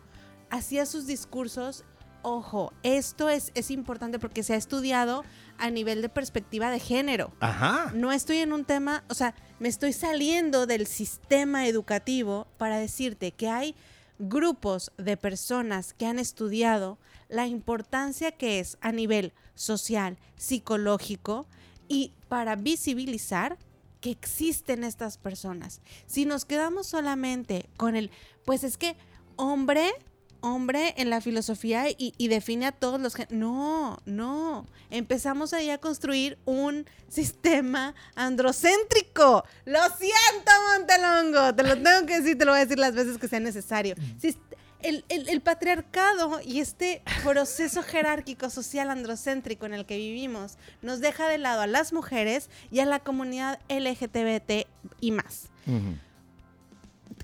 hacía 0.50 0.86
sus 0.86 1.08
discursos. 1.08 1.84
Ojo, 2.24 2.72
esto 2.84 3.30
es, 3.30 3.52
es 3.56 3.72
importante 3.72 4.20
porque 4.20 4.44
se 4.44 4.54
ha 4.54 4.58
estudiado 4.58 5.24
a 5.58 5.70
nivel 5.72 6.02
de 6.04 6.10
perspectiva 6.10 6.70
de 6.70 6.80
género. 6.80 7.32
Ajá. 7.40 7.92
No 7.96 8.12
estoy 8.12 8.38
en 8.38 8.54
un 8.54 8.64
tema, 8.66 9.04
o 9.10 9.14
sea, 9.16 9.34
me 9.60 9.68
estoy 9.70 9.92
saliendo 9.94 10.68
del 10.68 10.86
sistema 10.86 11.68
educativo 11.68 12.46
para 12.58 12.78
decirte 12.78 13.32
que 13.32 13.50
hay 13.50 13.76
grupos 14.20 14.92
de 14.98 15.18
personas 15.18 15.94
que 15.94 16.06
han 16.06 16.20
estudiado 16.20 17.00
la 17.28 17.48
importancia 17.48 18.32
que 18.32 18.60
es 18.60 18.78
a 18.82 18.92
nivel 18.92 19.34
social, 19.56 20.20
psicológico 20.36 21.48
y 21.92 22.14
para 22.30 22.56
visibilizar 22.56 23.58
que 24.00 24.12
existen 24.12 24.84
estas 24.84 25.18
personas. 25.18 25.82
Si 26.08 26.26
nos 26.26 26.46
quedamos 26.46 26.88
solamente 26.88 27.70
con 27.78 27.96
el, 27.96 28.10
pues 28.46 28.64
es 28.64 28.78
que 28.78 28.96
hombre, 29.36 29.92
hombre 30.40 30.94
en 30.98 31.10
la 31.10 31.22
filosofía 31.22 31.90
y, 31.90 32.14
y 32.18 32.28
define 32.30 32.66
a 32.68 32.72
todos 32.72 33.00
los... 33.00 33.16
No, 33.30 34.00
no. 34.06 34.66
Empezamos 34.90 35.54
ahí 35.54 35.70
a 35.70 35.78
construir 35.78 36.40
un 36.46 36.86
sistema 37.10 37.94
androcéntrico. 38.16 39.44
Lo 39.66 39.80
siento, 39.98 40.52
Montelongo. 40.78 41.56
Te 41.56 41.64
lo 41.64 41.76
tengo 41.76 42.06
que 42.08 42.22
decir, 42.22 42.38
te 42.38 42.46
lo 42.46 42.52
voy 42.54 42.62
a 42.62 42.64
decir 42.66 42.80
las 42.80 42.96
veces 42.96 43.18
que 43.18 43.28
sea 43.28 43.40
necesario. 43.40 43.96
Sis- 44.20 44.38
El, 44.84 45.06
el- 45.10 45.30
el 45.30 45.42
patriarcado 45.42 46.40
y 46.44 46.60
este 46.60 47.02
proceso 47.24 47.84
jerárquico 47.84 48.50
social 48.50 48.90
androcéntrico 48.90 49.66
en 49.66 49.74
el 49.74 49.86
que 49.86 49.98
vivimos 49.98 50.58
nos 50.82 51.00
deja 51.00 51.28
de 51.28 51.38
lado 51.38 51.62
a 51.62 51.68
las 51.68 51.94
mujeres 51.94 52.50
y 52.72 52.80
a 52.80 52.86
la 52.86 53.00
comunidad 53.00 53.60
LGTBT 53.70 54.68
y 55.00 55.12
más 55.12 55.50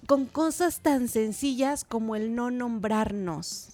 con 0.05 0.25
cosas 0.25 0.79
tan 0.79 1.09
sencillas 1.09 1.83
como 1.83 2.15
el 2.15 2.33
no 2.33 2.49
nombrarnos. 2.51 3.69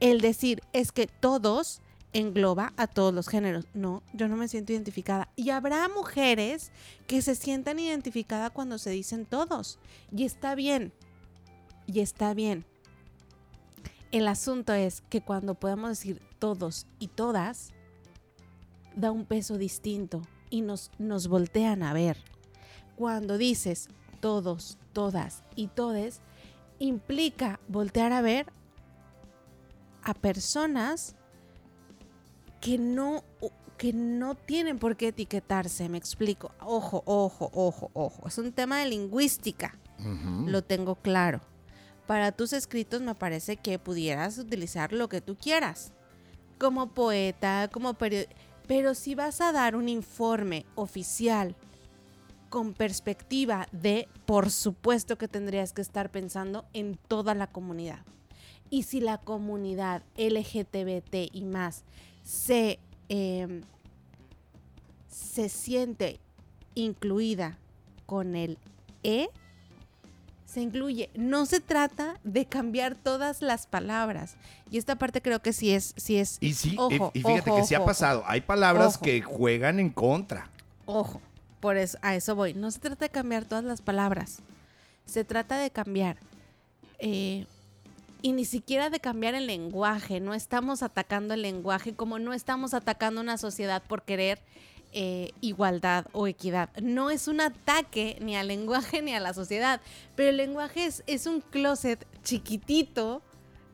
El 0.00 0.20
decir 0.20 0.60
es 0.74 0.92
que 0.92 1.06
todos 1.06 1.80
engloba 2.12 2.74
a 2.76 2.86
todos 2.86 3.14
los 3.14 3.28
géneros. 3.28 3.64
No, 3.72 4.02
yo 4.12 4.28
no 4.28 4.36
me 4.36 4.48
siento 4.48 4.72
identificada. 4.74 5.28
Y 5.34 5.50
habrá 5.50 5.88
mujeres 5.88 6.70
que 7.06 7.22
se 7.22 7.34
sientan 7.34 7.78
identificadas 7.78 8.50
cuando 8.50 8.76
se 8.76 8.90
dicen 8.90 9.24
todos. 9.24 9.78
Y 10.14 10.24
está 10.24 10.54
bien. 10.54 10.92
Y 11.86 12.00
está 12.00 12.34
bien. 12.34 12.66
El 14.12 14.28
asunto 14.28 14.72
es 14.72 15.02
que 15.10 15.20
cuando 15.20 15.54
podemos 15.54 15.90
decir 15.90 16.22
todos 16.38 16.86
y 16.98 17.08
todas, 17.08 17.72
da 18.94 19.10
un 19.10 19.24
peso 19.24 19.58
distinto 19.58 20.22
y 20.50 20.62
nos, 20.62 20.90
nos 20.98 21.28
voltean 21.28 21.82
a 21.82 21.92
ver. 21.92 22.16
Cuando 22.96 23.36
dices 23.36 23.88
todos, 24.20 24.78
todas 24.92 25.42
y 25.54 25.68
todes, 25.68 26.20
implica 26.78 27.60
voltear 27.68 28.12
a 28.12 28.22
ver 28.22 28.46
a 30.02 30.14
personas 30.14 31.16
que 32.60 32.78
no, 32.78 33.24
que 33.76 33.92
no 33.92 34.34
tienen 34.34 34.78
por 34.78 34.96
qué 34.96 35.08
etiquetarse, 35.08 35.88
me 35.88 35.98
explico. 35.98 36.52
Ojo, 36.60 37.02
ojo, 37.06 37.50
ojo, 37.52 37.90
ojo. 37.92 38.28
Es 38.28 38.38
un 38.38 38.52
tema 38.52 38.78
de 38.78 38.86
lingüística, 38.86 39.78
lo 40.46 40.62
tengo 40.62 40.94
claro. 40.94 41.40
Para 42.06 42.32
tus 42.32 42.52
escritos 42.52 43.00
me 43.02 43.14
parece 43.14 43.56
que 43.56 43.78
pudieras 43.78 44.38
utilizar 44.38 44.92
lo 44.92 45.08
que 45.08 45.20
tú 45.20 45.36
quieras, 45.36 45.92
como 46.58 46.88
poeta, 46.88 47.68
como 47.72 47.94
periodista. 47.94 48.34
Pero 48.66 48.94
si 48.94 49.14
vas 49.14 49.40
a 49.40 49.52
dar 49.52 49.76
un 49.76 49.88
informe 49.88 50.66
oficial 50.74 51.54
con 52.48 52.74
perspectiva 52.74 53.68
de, 53.72 54.08
por 54.24 54.50
supuesto 54.50 55.18
que 55.18 55.28
tendrías 55.28 55.72
que 55.72 55.82
estar 55.82 56.10
pensando 56.10 56.64
en 56.72 56.96
toda 57.08 57.34
la 57.34 57.48
comunidad. 57.48 58.00
Y 58.70 58.84
si 58.84 59.00
la 59.00 59.18
comunidad 59.18 60.02
LGBT 60.16 61.30
y 61.32 61.44
más 61.44 61.84
se, 62.22 62.80
eh, 63.08 63.62
se 65.08 65.48
siente 65.48 66.18
incluida 66.74 67.58
con 68.06 68.36
el 68.36 68.58
E, 69.02 69.28
se 70.56 70.62
incluye. 70.62 71.10
No 71.14 71.44
se 71.44 71.60
trata 71.60 72.18
de 72.24 72.46
cambiar 72.46 72.94
todas 72.94 73.42
las 73.42 73.66
palabras. 73.66 74.36
Y 74.70 74.78
esta 74.78 74.96
parte 74.96 75.20
creo 75.20 75.42
que 75.42 75.52
sí 75.52 75.70
es, 75.74 75.92
sí 75.98 76.16
es, 76.16 76.38
Y 76.40 76.54
sí, 76.54 76.70
y- 76.72 76.78
Ojo, 76.78 77.10
y, 77.12 77.20
fíjate 77.20 77.50
ojo, 77.50 77.60
que 77.60 77.66
sí 77.66 77.74
ha 77.74 77.78
ojo, 77.80 77.86
pasado. 77.86 78.24
Hay 78.26 78.40
palabras 78.40 78.94
Ojo. 78.96 79.04
que 79.04 79.20
juegan 79.20 79.78
en 79.80 79.90
contra. 79.90 80.48
Ojo, 80.86 81.20
por 81.60 81.76
eso, 81.76 81.98
a 82.00 82.14
eso 82.16 82.34
voy. 82.34 82.54
No 82.54 82.70
se 82.70 82.78
trata 82.78 83.04
de 83.04 83.10
cambiar 83.10 83.44
todas 83.44 83.64
las 83.64 83.82
palabras. 83.82 84.38
Se 85.04 85.24
trata 85.24 85.58
de 85.58 85.70
cambiar. 85.70 86.16
eh, 87.00 87.44
y 88.22 88.32
ni 88.32 88.46
siquiera 88.46 88.88
de 88.88 88.98
cambiar 88.98 89.34
el 89.34 89.46
lenguaje. 89.46 90.20
No 90.20 90.32
estamos 90.32 90.82
atacando 90.82 91.34
el 91.34 91.42
lenguaje 91.42 91.92
como 91.94 92.18
no 92.18 92.32
estamos 92.32 92.72
atacando 92.72 93.20
una 93.20 93.36
sociedad 93.36 93.82
por 93.86 94.04
querer 94.04 94.40
eh, 94.98 95.32
igualdad 95.42 96.06
o 96.12 96.26
equidad. 96.26 96.70
No 96.80 97.10
es 97.10 97.28
un 97.28 97.42
ataque 97.42 98.16
ni 98.22 98.34
al 98.34 98.48
lenguaje 98.48 99.02
ni 99.02 99.12
a 99.14 99.20
la 99.20 99.34
sociedad. 99.34 99.82
Pero 100.14 100.30
el 100.30 100.38
lenguaje 100.38 100.86
es, 100.86 101.02
es 101.06 101.26
un 101.26 101.42
closet 101.42 102.06
chiquitito 102.24 103.20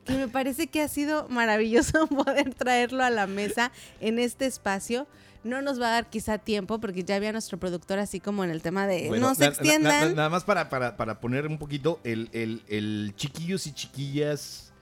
que 0.03 0.15
me 0.17 0.27
parece 0.27 0.67
que 0.67 0.81
ha 0.81 0.89
sido 0.89 1.29
maravilloso 1.29 2.07
poder 2.25 2.53
traerlo 2.53 3.03
a 3.05 3.09
la 3.09 3.25
mesa 3.25 3.71
en 4.01 4.19
este 4.19 4.45
espacio. 4.45 5.07
No 5.45 5.61
nos 5.61 5.79
va 5.79 5.87
a 5.87 5.91
dar 5.91 6.09
quizá 6.09 6.37
tiempo 6.39 6.79
porque 6.81 7.03
ya 7.05 7.15
había 7.15 7.31
nuestro 7.31 7.57
productor 7.57 7.99
así 7.99 8.19
como 8.19 8.43
en 8.43 8.49
el 8.49 8.61
tema 8.61 8.85
de 8.85 9.07
Bueno, 9.07 9.29
no 9.29 9.35
se 9.35 9.41
na- 9.41 9.45
na- 9.45 9.51
na- 9.51 9.59
extiendan. 9.61 10.15
nada 10.15 10.29
más 10.29 10.43
para, 10.43 10.67
para, 10.69 10.97
para 10.97 11.21
poner 11.21 11.47
un 11.47 11.57
poquito 11.57 12.01
el, 12.03 12.29
el- 12.33 12.63
el 12.67 13.13
chiquillos 13.15 13.65
y 13.67 13.71
chiquillas 13.73 14.73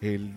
el, 0.00 0.32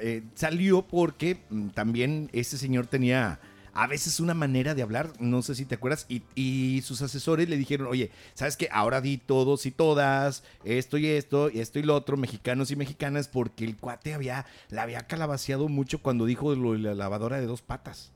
eh, 0.00 0.22
salió 0.34 0.82
porque 0.86 1.38
mm, 1.48 1.68
también 1.68 2.28
ese 2.34 2.58
señor 2.58 2.86
tenía 2.86 3.38
a 3.78 3.86
veces 3.86 4.20
una 4.20 4.34
manera 4.34 4.74
de 4.74 4.82
hablar, 4.82 5.12
no 5.18 5.42
sé 5.42 5.54
si 5.54 5.64
te 5.66 5.74
acuerdas, 5.74 6.06
y, 6.08 6.22
y 6.34 6.82
sus 6.82 7.02
asesores 7.02 7.48
le 7.48 7.56
dijeron, 7.56 7.86
oye, 7.88 8.10
¿sabes 8.34 8.56
qué? 8.56 8.68
Ahora 8.72 9.00
di 9.00 9.18
todos 9.18 9.66
y 9.66 9.70
todas, 9.70 10.42
esto 10.64 10.96
y 10.98 11.06
esto, 11.06 11.50
y 11.50 11.60
esto 11.60 11.78
y 11.78 11.82
lo 11.82 11.94
otro, 11.94 12.16
mexicanos 12.16 12.70
y 12.70 12.76
mexicanas, 12.76 13.28
porque 13.28 13.64
el 13.64 13.76
cuate 13.76 14.14
había, 14.14 14.46
la 14.70 14.82
había 14.82 15.06
calabaceado 15.06 15.68
mucho 15.68 16.00
cuando 16.00 16.24
dijo 16.24 16.54
lo 16.54 16.72
de 16.72 16.78
la 16.78 16.94
lavadora 16.94 17.38
de 17.38 17.46
dos 17.46 17.60
patas. 17.62 18.12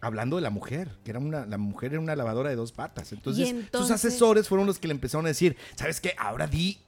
Hablando 0.00 0.34
de 0.36 0.42
la 0.42 0.50
mujer, 0.50 0.90
que 1.04 1.10
era 1.12 1.20
una, 1.20 1.46
la 1.46 1.58
mujer 1.58 1.92
era 1.92 2.00
una 2.00 2.16
lavadora 2.16 2.50
de 2.50 2.56
dos 2.56 2.72
patas. 2.72 3.12
Entonces, 3.12 3.48
sus 3.48 3.56
entonces- 3.58 3.92
asesores 3.94 4.48
fueron 4.48 4.66
los 4.66 4.80
que 4.80 4.88
le 4.88 4.94
empezaron 4.94 5.26
a 5.26 5.28
decir, 5.28 5.56
¿sabes 5.76 6.00
qué? 6.00 6.14
Ahora 6.18 6.48
di 6.48 6.78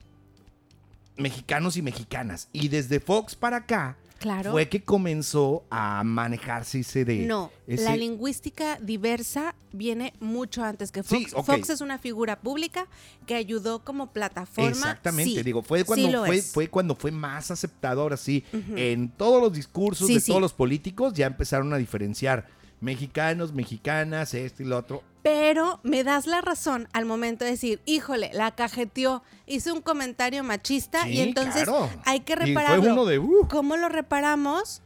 mexicanos 1.17 1.77
y 1.77 1.83
mexicanas. 1.83 2.49
Y 2.53 2.69
desde 2.69 2.99
Fox 2.99 3.37
para 3.37 3.59
acá 3.59 3.97
Claro. 4.25 4.53
fue 4.53 4.71
que 4.71 4.83
comenzó 4.83 5.67
a 5.69 6.03
manejarse 6.03 6.81
ese 6.81 7.05
de... 7.05 7.27
No, 7.27 7.51
ese- 7.67 7.85
la 7.85 7.95
lingüística 7.95 8.79
diversa 8.81 9.55
viene 9.71 10.15
mucho 10.19 10.65
antes 10.65 10.91
que 10.91 11.03
Fox. 11.03 11.25
Sí. 11.29 11.37
Fox 11.45 11.69
es 11.69 11.83
una 11.83 11.99
figura 11.99 12.41
pública 12.41 12.87
que 13.27 13.35
ayudó 13.35 13.85
como 13.85 14.15
plataforma. 14.15 14.71
Exactamente, 14.71 15.35
Sí, 15.35 15.43
digo, 15.43 15.63
fue 15.63 15.85
cuando 15.85 16.25
fue, 16.25 16.41
fue 16.41 16.69
cuando 16.69 16.95
fue 16.95 17.11
más 17.11 17.51
aceptado, 17.51 18.01
ahora 18.01 18.17
sí, 18.17 18.45
en 18.77 19.11
todos 19.11 19.43
los 19.43 19.53
discursos 19.53 20.09
de 20.09 20.19
todos 20.23 20.41
los 20.41 20.55
políticos 20.55 21.13
ya 21.13 21.27
empezaron 21.27 21.75
a 21.75 21.77
diferenciar 21.77 22.47
mexicanos, 22.81 23.53
mexicanas, 23.53 24.33
esto 24.33 24.63
y 24.63 24.67
lo 24.67 24.79
otro. 24.79 25.03
Pero 25.25 25.81
me 25.83 26.05
das 26.05 26.27
la 26.27 26.43
razón 26.43 26.87
al 26.93 27.07
momento 27.07 27.47
de 27.47 27.53
decir, 27.53 27.81
híjole, 27.87 28.31
la 28.35 28.55
cajeteó, 28.55 29.23
hizo 29.47 29.73
un 29.73 29.81
comentario 29.81 30.45
machista 30.45 31.09
y 31.09 31.21
entonces 31.21 31.65
claro. 31.65 31.89
hay 32.05 32.21
que 32.21 32.35
Y 32.35 32.37
fue 32.37 32.45
repararlo. 32.45 32.93
uno 32.93 33.07
de, 33.07 33.19
uh, 33.19 33.49
¿Cómo 33.49 33.79
lo 33.79 33.89
reparamos? 33.89 34.83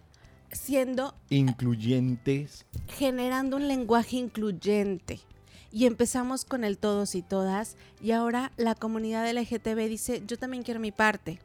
Siendo, 0.53 1.16
incluyentes. 1.29 2.66
generando 2.87 3.57
un 3.57 3.66
lenguaje 3.66 4.16
incluyente. 4.16 5.18
Y 5.72 5.87
empezamos 5.87 6.44
con 6.44 6.62
el 6.62 6.79
todos 6.79 7.16
y 7.16 7.22
todas. 7.22 7.77
Y 8.01 8.12
ahora 8.12 8.53
la 8.57 8.77
comunidad 8.77 9.29
LGTB 9.29 9.88
dice, 9.88 10.22
yo 10.24 10.38
también 10.38 10.62
quiero 10.62 10.79
mi 10.79 10.92
parte. 10.92 11.40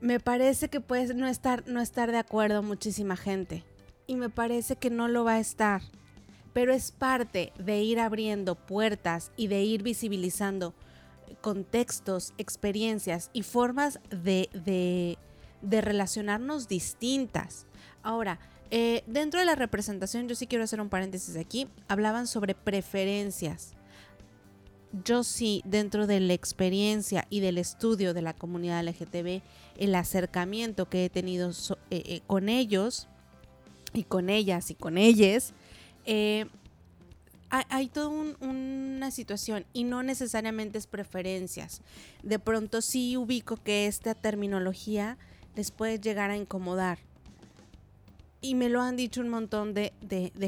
Me 0.00 0.18
parece 0.18 0.70
que 0.70 0.80
puede 0.80 1.12
no 1.12 1.28
estar, 1.28 1.62
no 1.68 1.82
estar 1.82 2.10
de 2.10 2.18
acuerdo 2.18 2.62
muchísima 2.62 3.18
gente. 3.18 3.64
Y 4.06 4.16
me 4.16 4.30
parece 4.30 4.76
que 4.76 4.88
no 4.88 5.08
lo 5.08 5.24
va 5.24 5.34
a 5.34 5.40
estar. 5.40 5.82
Pero 6.56 6.72
es 6.72 6.90
parte 6.90 7.52
de 7.58 7.82
ir 7.82 8.00
abriendo 8.00 8.54
puertas 8.54 9.30
y 9.36 9.48
de 9.48 9.62
ir 9.62 9.82
visibilizando 9.82 10.72
contextos, 11.42 12.32
experiencias 12.38 13.28
y 13.34 13.42
formas 13.42 14.00
de, 14.08 14.48
de- 14.64 15.18
relacionarnos 15.82 16.66
distintas. 16.66 17.66
Ahora, 18.02 18.38
eh, 18.70 19.04
dentro 19.06 19.38
de 19.38 19.44
la 19.44 19.54
representación, 19.54 20.28
yo 20.28 20.34
sí 20.34 20.46
quiero 20.46 20.64
hacer 20.64 20.80
un 20.80 20.88
paréntesis 20.88 21.36
aquí, 21.36 21.68
hablaban 21.88 22.26
sobre 22.26 22.54
preferencias. 22.54 23.74
Yo 25.04 25.24
sí, 25.24 25.60
dentro 25.66 26.06
de 26.06 26.20
la 26.20 26.32
experiencia 26.32 27.26
y 27.28 27.40
del 27.40 27.58
estudio 27.58 28.14
de 28.14 28.22
la 28.22 28.32
comunidad 28.32 28.82
LGTB, 28.82 29.42
el 29.76 29.94
acercamiento 29.94 30.88
que 30.88 31.04
he 31.04 31.10
tenido 31.10 31.50
eh, 31.50 31.54
eh, 31.90 32.20
con 32.26 32.48
ellos, 32.48 33.08
y 33.92 34.04
con 34.04 34.30
ellas 34.30 34.70
y 34.70 34.74
con 34.74 34.96
ellos, 34.98 35.52
eh, 36.06 36.46
hay, 37.50 37.88
toda 37.88 38.08
una 38.40 39.10
situación 39.10 39.66
y 39.72 39.84
no 39.84 40.02
necesariamente 40.02 40.78
es 40.78 40.86
preferencias. 40.86 41.82
De 42.22 42.38
pronto 42.38 42.80
sí 42.82 43.16
ubico 43.16 43.56
que 43.56 43.86
esta 43.86 44.14
terminología 44.14 45.16
les 45.54 45.70
puede 45.70 46.00
llegar 46.00 46.30
a 46.30 46.36
incomodar. 46.36 46.98
Y 48.40 48.54
me 48.54 48.68
lo 48.68 48.82
han 48.82 48.96
dicho 48.96 49.20
un 49.20 49.28
montón 49.28 49.74
de, 49.74 49.92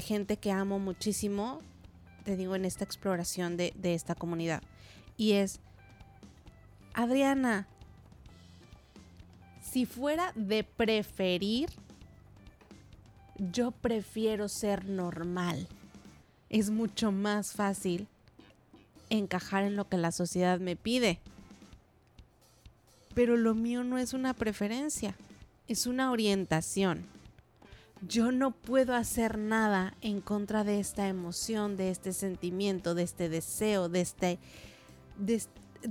gente 0.05 0.37
que 0.37 0.53
amo 0.53 0.79
muchísimo, 0.79 1.61
te 2.25 2.37
digo, 2.37 2.55
en 2.55 2.65
esta 2.65 2.85
exploración 2.85 3.57
de, 3.57 3.73
de 3.77 3.95
esta 3.95 4.15
comunidad. 4.15 4.63
Y 5.17 5.33
es, 5.33 5.61
Adriana, 6.95 7.67
si 9.63 9.87
fuera 9.87 10.33
de 10.35 10.65
preferir, 10.65 11.71
yo 13.39 13.71
prefiero 13.71 14.49
ser 14.49 14.85
normal 14.87 15.69
es 16.51 16.71
mucho 16.71 17.13
más 17.13 17.53
fácil 17.53 18.09
encajar 19.11 19.65
en 19.65 19.77
lo 19.77 19.89
que 19.89 19.97
la 19.97 20.13
sociedad 20.13 20.59
me 20.61 20.77
pide. 20.77 21.21
Pero 23.15 23.37
lo 23.37 23.55
mío 23.55 23.85
no 23.85 23.99
es 23.99 24.13
una 24.13 24.35
preferencia, 24.35 25.15
es 25.67 25.87
una 25.87 26.11
orientación. 26.11 27.05
Yo 28.07 28.31
no 28.33 28.53
puedo 28.53 28.95
hacer 28.95 29.39
nada 29.39 29.95
en 30.01 30.21
contra 30.21 30.63
de 30.63 30.79
esta 30.79 31.09
emoción, 31.09 31.77
de 31.77 31.91
este 31.91 32.13
sentimiento, 32.13 32.95
de 32.95 33.03
este 33.03 33.29
deseo, 33.29 33.89
de, 33.89 34.01
este, 34.01 34.39
de, 35.19 35.41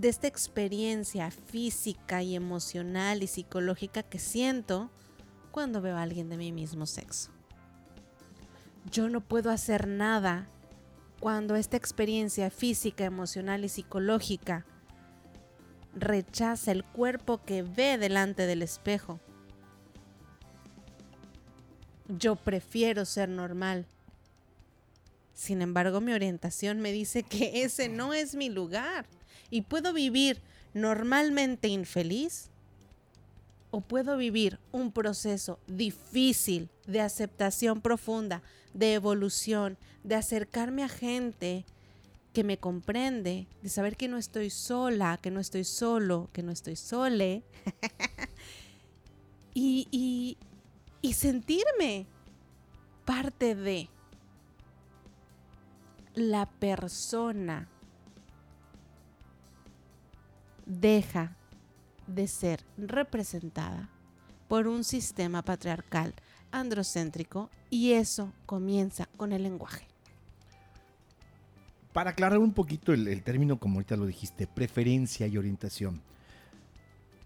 esta 0.08 0.28
experiencia 0.28 1.32
física 1.32 2.24
y 2.24 2.36
emocional 2.36 3.24
y 3.24 3.28
psicológica 3.28 4.04
que 4.04 4.20
siento 4.20 4.90
cuando 5.52 5.82
veo 5.82 5.98
a 5.98 6.04
alguien 6.04 6.30
de 6.30 6.38
mi 6.38 6.54
mismo 6.54 6.86
sexo 6.86 7.37
yo 8.92 9.10
no 9.10 9.22
puedo 9.22 9.52
hacer 9.52 9.88
nada 9.88 10.48
cuando 11.20 11.56
esta 11.56 11.78
experiencia 11.78 12.50
física, 12.50 13.06
emocional 13.06 13.66
y 13.66 13.70
psicológica 13.70 14.66
rechaza 15.96 16.72
el 16.72 16.84
cuerpo 16.84 17.44
que 17.44 17.64
ve 17.64 17.98
delante 17.98 18.46
del 18.46 18.62
espejo. 18.62 19.20
Yo 22.08 22.36
prefiero 22.36 23.04
ser 23.06 23.30
normal. 23.30 23.86
Sin 25.34 25.62
embargo, 25.62 26.02
mi 26.02 26.14
orientación 26.14 26.80
me 26.80 26.92
dice 26.92 27.24
que 27.24 27.64
ese 27.64 27.90
no 27.90 28.14
es 28.14 28.36
mi 28.36 28.50
lugar 28.50 29.06
y 29.50 29.62
puedo 29.64 29.94
vivir 29.94 30.42
normalmente 30.74 31.68
infeliz 31.68 32.50
o 33.72 33.82
puedo 33.82 34.18
vivir 34.18 34.60
un 34.72 34.92
proceso 34.92 35.60
difícil 35.68 36.70
de 36.86 37.02
aceptación 37.02 37.82
profunda, 37.82 38.42
de 38.74 38.94
evolución, 38.94 39.78
de 40.04 40.16
acercarme 40.16 40.84
a 40.84 40.90
gente 40.90 41.66
que 42.34 42.44
me 42.44 42.58
comprende, 42.58 43.48
de 43.62 43.70
saber 43.70 43.98
que 43.98 44.08
no 44.08 44.18
estoy 44.18 44.50
sola, 44.50 45.18
que 45.22 45.32
no 45.32 45.40
estoy 45.40 45.64
solo, 45.64 46.30
que 46.34 46.44
no 46.44 46.52
estoy 46.52 46.76
sole, 46.76 47.44
y, 49.54 50.38
y 51.02 51.14
sentirme 51.14 52.06
parte 53.06 53.56
de 53.56 53.90
la 56.14 56.46
persona 56.46 57.68
deja 60.66 61.36
de 62.08 62.28
ser 62.28 62.64
representada 62.78 63.90
por 64.48 64.68
un 64.68 64.84
sistema 64.84 65.42
patriarcal 65.42 66.14
androcéntrico 66.60 67.50
y 67.70 67.94
eso 67.94 68.34
comienza 68.46 69.08
con 69.18 69.32
el 69.32 69.44
lenguaje. 69.44 69.88
Para 71.94 72.12
aclarar 72.12 72.40
un 72.40 72.54
poquito 72.54 72.94
el, 72.94 73.24
término, 73.24 73.60
como 73.60 73.76
ahorita 73.76 73.96
lo 73.96 74.06
dijiste, 74.06 74.46
preferencia 74.46 75.26
y 75.28 75.38
orientación. 75.38 76.02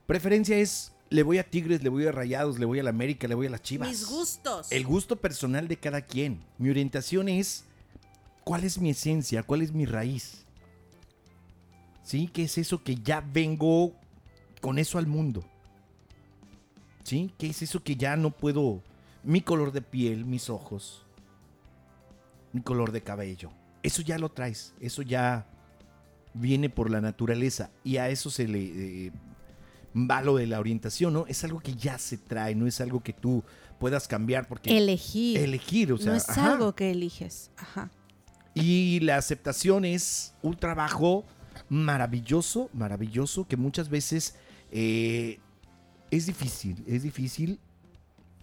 Preferencia 0.07 0.57
es, 0.57 0.93
le 1.09 1.23
voy 1.23 1.39
a 1.39 1.49
Tigres, 1.49 1.83
le 1.83 1.89
voy 1.89 2.05
a 2.05 2.11
Rayados, 2.11 2.57
le 2.57 2.65
voy 2.65 2.79
a 2.79 2.83
la 2.83 2.89
América, 2.89 3.27
le 3.27 3.35
voy 3.35 3.47
a 3.47 3.49
las 3.49 3.61
Chivas. 3.61 3.89
Mis 3.89 4.07
gustos. 4.07 4.71
El 4.71 4.85
gusto 4.85 5.17
personal 5.17 5.67
de 5.67 5.77
cada 5.77 6.01
quien. 6.01 6.39
Mi 6.57 6.69
orientación 6.69 7.27
es, 7.27 7.65
¿cuál 8.43 8.63
es 8.63 8.79
mi 8.79 8.91
esencia? 8.91 9.43
¿Cuál 9.43 9.61
es 9.61 9.73
mi 9.73 9.85
raíz? 9.85 10.45
¿Sí? 12.03 12.29
¿Qué 12.31 12.43
es 12.43 12.57
eso 12.57 12.81
que 12.81 12.95
ya 12.95 13.21
vengo 13.21 13.93
con 14.61 14.79
eso 14.79 14.97
al 14.97 15.07
mundo? 15.07 15.43
¿Sí? 17.03 17.33
¿Qué 17.37 17.47
es 17.47 17.61
eso 17.61 17.83
que 17.83 17.95
ya 17.95 18.15
no 18.15 18.31
puedo 18.31 18.81
mi 19.23 19.41
color 19.41 19.71
de 19.71 19.81
piel, 19.81 20.25
mis 20.25 20.49
ojos, 20.49 21.05
mi 22.53 22.61
color 22.61 22.91
de 22.91 23.01
cabello. 23.01 23.51
Eso 23.83 24.01
ya 24.01 24.17
lo 24.17 24.29
traes, 24.29 24.73
eso 24.79 25.01
ya 25.01 25.47
viene 26.33 26.69
por 26.69 26.89
la 26.89 27.01
naturaleza 27.01 27.71
y 27.83 27.97
a 27.97 28.09
eso 28.09 28.29
se 28.29 28.47
le 28.47 29.07
eh, 29.07 29.11
va 29.95 30.21
lo 30.21 30.35
de 30.35 30.47
la 30.47 30.59
orientación, 30.59 31.13
¿no? 31.13 31.25
Es 31.27 31.43
algo 31.43 31.59
que 31.59 31.75
ya 31.75 31.97
se 31.97 32.17
trae, 32.17 32.55
no 32.55 32.67
es 32.67 32.79
algo 32.81 33.01
que 33.01 33.13
tú 33.13 33.43
puedas 33.79 34.07
cambiar 34.07 34.47
porque 34.47 34.75
elegir, 34.77 35.37
elegir, 35.37 35.91
o 35.91 35.97
sea, 35.97 36.11
no 36.11 36.17
es 36.17 36.29
algo 36.29 36.75
que 36.75 36.91
eliges, 36.91 37.51
ajá. 37.57 37.91
Y 38.53 38.99
la 39.01 39.17
aceptación 39.17 39.85
es 39.85 40.33
un 40.41 40.57
trabajo 40.57 41.25
maravilloso, 41.69 42.69
maravilloso 42.73 43.47
que 43.47 43.57
muchas 43.57 43.89
veces 43.89 44.35
eh, 44.71 45.39
es 46.11 46.25
difícil, 46.25 46.83
es 46.85 47.03
difícil 47.03 47.59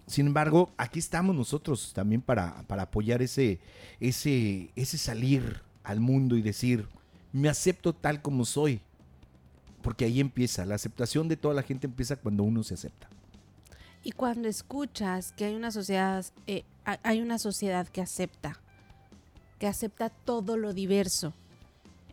sin 0.09 0.25
embargo, 0.25 0.71
aquí 0.75 0.97
estamos 0.97 1.35
nosotros 1.35 1.93
también 1.93 2.21
para, 2.21 2.65
apoyar 2.67 3.21
ese, 3.21 3.59
ese, 3.99 4.71
ese 4.75 4.97
salir 4.97 5.61
al 5.83 5.99
mundo 5.99 6.35
y 6.35 6.41
decir, 6.41 6.87
me 7.31 7.47
acepto 7.47 7.93
tal 7.93 8.19
como 8.19 8.43
soy. 8.43 8.81
Porque 9.83 10.05
ahí 10.05 10.19
empieza, 10.19 10.65
la 10.65 10.73
aceptación 10.73 11.27
de 11.27 11.37
toda 11.37 11.53
la 11.53 11.61
gente 11.61 11.85
empieza 11.85 12.15
cuando 12.15 12.41
uno 12.41 12.63
se 12.63 12.73
acepta. 12.73 13.07
Y 14.03 14.13
cuando 14.13 14.47
escuchas 14.47 15.31
que 15.31 15.45
hay 15.45 15.53
una 15.53 15.69
sociedad, 15.69 16.25
eh, 16.47 16.63
hay 17.03 17.21
una 17.21 17.37
sociedad 17.37 17.87
que 17.87 18.01
acepta, 18.01 18.59
que 19.59 19.67
acepta 19.67 20.09
todo 20.09 20.57
lo 20.57 20.73
diverso, 20.73 21.33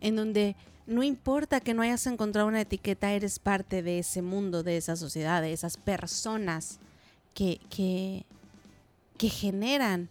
en 0.03 0.17
donde 0.17 0.55
no 0.87 1.03
importa 1.03 1.61
que 1.61 1.73
no 1.73 1.81
hayas 1.81 2.07
encontrado 2.07 2.47
una 2.47 2.61
etiqueta, 2.61 3.15
eres 3.15 3.39
parte 3.39 3.83
de 3.83 4.01
ese 4.01 4.21
mundo, 4.21 4.63
de 4.63 4.77
esa 4.77 4.97
sociedad, 4.97 5.41
de 5.41 5.55
esas 5.55 5.79
personas 5.79 6.79
que, 7.37 8.25
que, 9.19 9.29
generan 9.29 10.09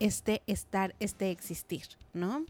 este 0.00 0.42
estar, 0.48 0.94
este 0.98 1.30
existir, 1.30 1.84
¿no? 2.12 2.44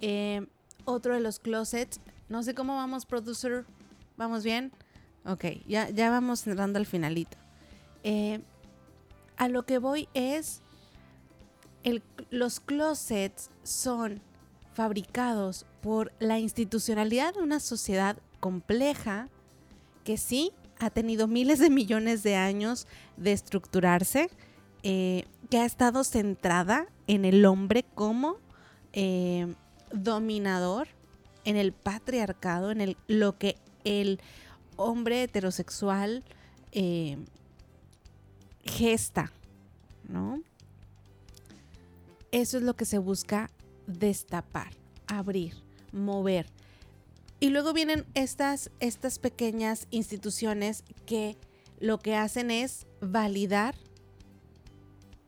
Eh, 0.00 0.46
otro 0.86 1.14
de 1.14 1.20
los 1.20 1.38
closets, 1.38 2.00
no 2.30 2.42
sé 2.42 2.54
cómo 2.54 2.76
vamos, 2.76 3.04
producer, 3.04 3.66
¿vamos 4.16 4.42
bien? 4.42 4.72
Ok, 5.26 5.44
ya, 5.68 5.90
ya 5.90 6.10
vamos 6.10 6.40
cerrando 6.40 6.78
al 6.78 6.86
finalito. 6.86 7.36
Eh, 8.04 8.40
a 9.36 9.48
lo 9.48 9.66
que 9.66 9.78
voy 9.78 10.08
es, 10.14 10.62
el, 11.82 12.02
los 12.30 12.58
closets 12.60 13.50
son 13.64 14.22
fabricados 14.72 15.66
por 15.82 16.10
la 16.20 16.38
institucionalidad 16.38 17.34
de 17.34 17.42
una 17.42 17.60
sociedad 17.60 18.16
compleja 18.40 19.28
que 20.04 20.16
sí 20.16 20.52
ha 20.78 20.90
tenido 20.90 21.26
miles 21.26 21.58
de 21.58 21.70
millones 21.70 22.22
de 22.22 22.36
años 22.36 22.86
de 23.16 23.32
estructurarse, 23.32 24.30
eh, 24.82 25.24
que 25.50 25.58
ha 25.58 25.64
estado 25.64 26.04
centrada 26.04 26.86
en 27.06 27.24
el 27.24 27.44
hombre 27.44 27.84
como 27.94 28.36
eh, 28.92 29.54
dominador, 29.92 30.88
en 31.44 31.56
el 31.56 31.72
patriarcado, 31.72 32.70
en 32.70 32.80
el, 32.80 32.96
lo 33.06 33.38
que 33.38 33.56
el 33.84 34.20
hombre 34.76 35.22
heterosexual 35.22 36.24
eh, 36.72 37.18
gesta, 38.64 39.32
¿no? 40.08 40.42
Eso 42.32 42.58
es 42.58 42.62
lo 42.62 42.74
que 42.74 42.84
se 42.84 42.98
busca 42.98 43.50
destapar, 43.86 44.72
abrir, 45.06 45.54
mover. 45.92 46.46
Y 47.38 47.50
luego 47.50 47.72
vienen 47.72 48.06
estas, 48.14 48.70
estas 48.80 49.18
pequeñas 49.18 49.88
instituciones 49.90 50.84
que 51.04 51.36
lo 51.80 51.98
que 51.98 52.16
hacen 52.16 52.50
es 52.50 52.86
validar 53.00 53.74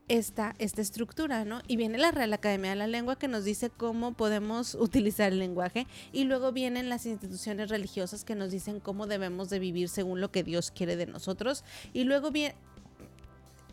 esta, 0.09 0.55
esta 0.59 0.81
estructura, 0.81 1.45
¿no? 1.45 1.61
Y 1.69 1.77
viene 1.77 1.99
la 1.99 2.11
Real 2.11 2.33
Academia 2.33 2.71
de 2.71 2.77
la 2.77 2.87
Lengua 2.87 3.19
que 3.19 3.29
nos 3.29 3.45
dice 3.45 3.71
cómo 3.71 4.13
podemos 4.13 4.75
utilizar 4.81 5.33
el 5.33 5.39
lenguaje 5.39 5.87
y 6.13 6.25
luego 6.25 6.53
vienen 6.53 6.89
las 6.89 7.07
instituciones 7.07 7.69
religiosas 7.69 8.25
que 8.25 8.35
nos 8.35 8.51
dicen 8.51 8.81
cómo 8.81 9.07
debemos 9.07 9.51
de 9.51 9.59
vivir 9.59 9.91
según 9.91 10.21
lo 10.21 10.31
que 10.31 10.43
Dios 10.43 10.71
quiere 10.71 10.97
de 10.97 11.07
nosotros 11.07 11.65
y 11.93 12.05
luego 12.05 12.31
viene... 12.31 12.55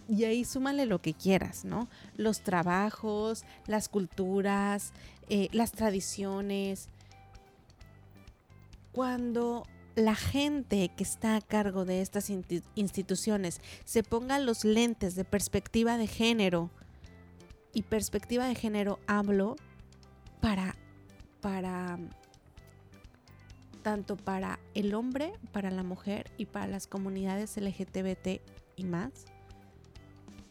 Y 0.08 0.26
ahí 0.26 0.46
súmale 0.46 0.86
lo 0.86 1.02
que 1.02 1.16
quieras, 1.16 1.66
¿no? 1.66 1.90
Los 2.16 2.42
trabajos, 2.42 3.44
las 3.66 3.90
culturas, 3.90 4.94
eh, 5.30 5.48
las 5.52 5.72
tradiciones, 5.72 6.90
cuando 8.96 9.68
la 9.96 10.16
gente 10.16 10.90
que 10.96 11.04
está 11.04 11.36
a 11.36 11.42
cargo 11.42 11.84
de 11.84 12.02
estas 12.02 12.30
instituciones 12.30 13.60
se 13.84 14.04
ponga 14.04 14.40
los 14.40 14.64
lentes 14.64 15.16
de 15.16 15.26
perspectiva 15.26 15.98
de 15.98 16.08
género, 16.08 16.72
y 17.74 17.82
perspectiva 17.84 18.48
de 18.48 18.56
género 18.56 19.00
hablo 19.06 19.58
para, 20.40 20.78
para, 21.42 22.00
tanto 23.84 24.16
para 24.16 24.60
el 24.74 24.96
hombre, 24.96 25.34
para 25.52 25.70
la 25.72 25.84
mujer 25.84 26.32
y 26.38 26.46
para 26.46 26.68
las 26.68 26.88
comunidades 26.88 27.58
LGTBT 27.58 28.42
y 28.78 28.86
más, 28.86 29.26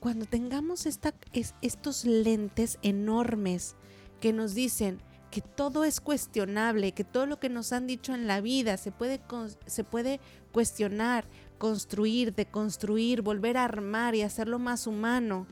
cuando 0.00 0.26
tengamos 0.26 0.84
estos 0.84 2.04
lentes 2.04 2.78
enormes 2.82 3.74
que 4.20 4.34
nos 4.34 4.54
dicen 4.54 5.00
que 5.34 5.40
todo 5.40 5.82
es 5.82 6.00
cuestionable, 6.00 6.92
que 6.92 7.02
todo 7.02 7.26
lo 7.26 7.40
que 7.40 7.48
nos 7.48 7.72
han 7.72 7.88
dicho 7.88 8.14
en 8.14 8.28
la 8.28 8.40
vida 8.40 8.76
se 8.76 8.92
puede, 8.92 9.20
se 9.66 9.82
puede 9.82 10.20
cuestionar, 10.52 11.24
construir, 11.58 12.32
deconstruir, 12.36 13.20
volver 13.20 13.56
a 13.56 13.64
armar 13.64 14.14
y 14.14 14.22
hacerlo 14.22 14.60
más 14.60 14.86
humano. 14.86 15.48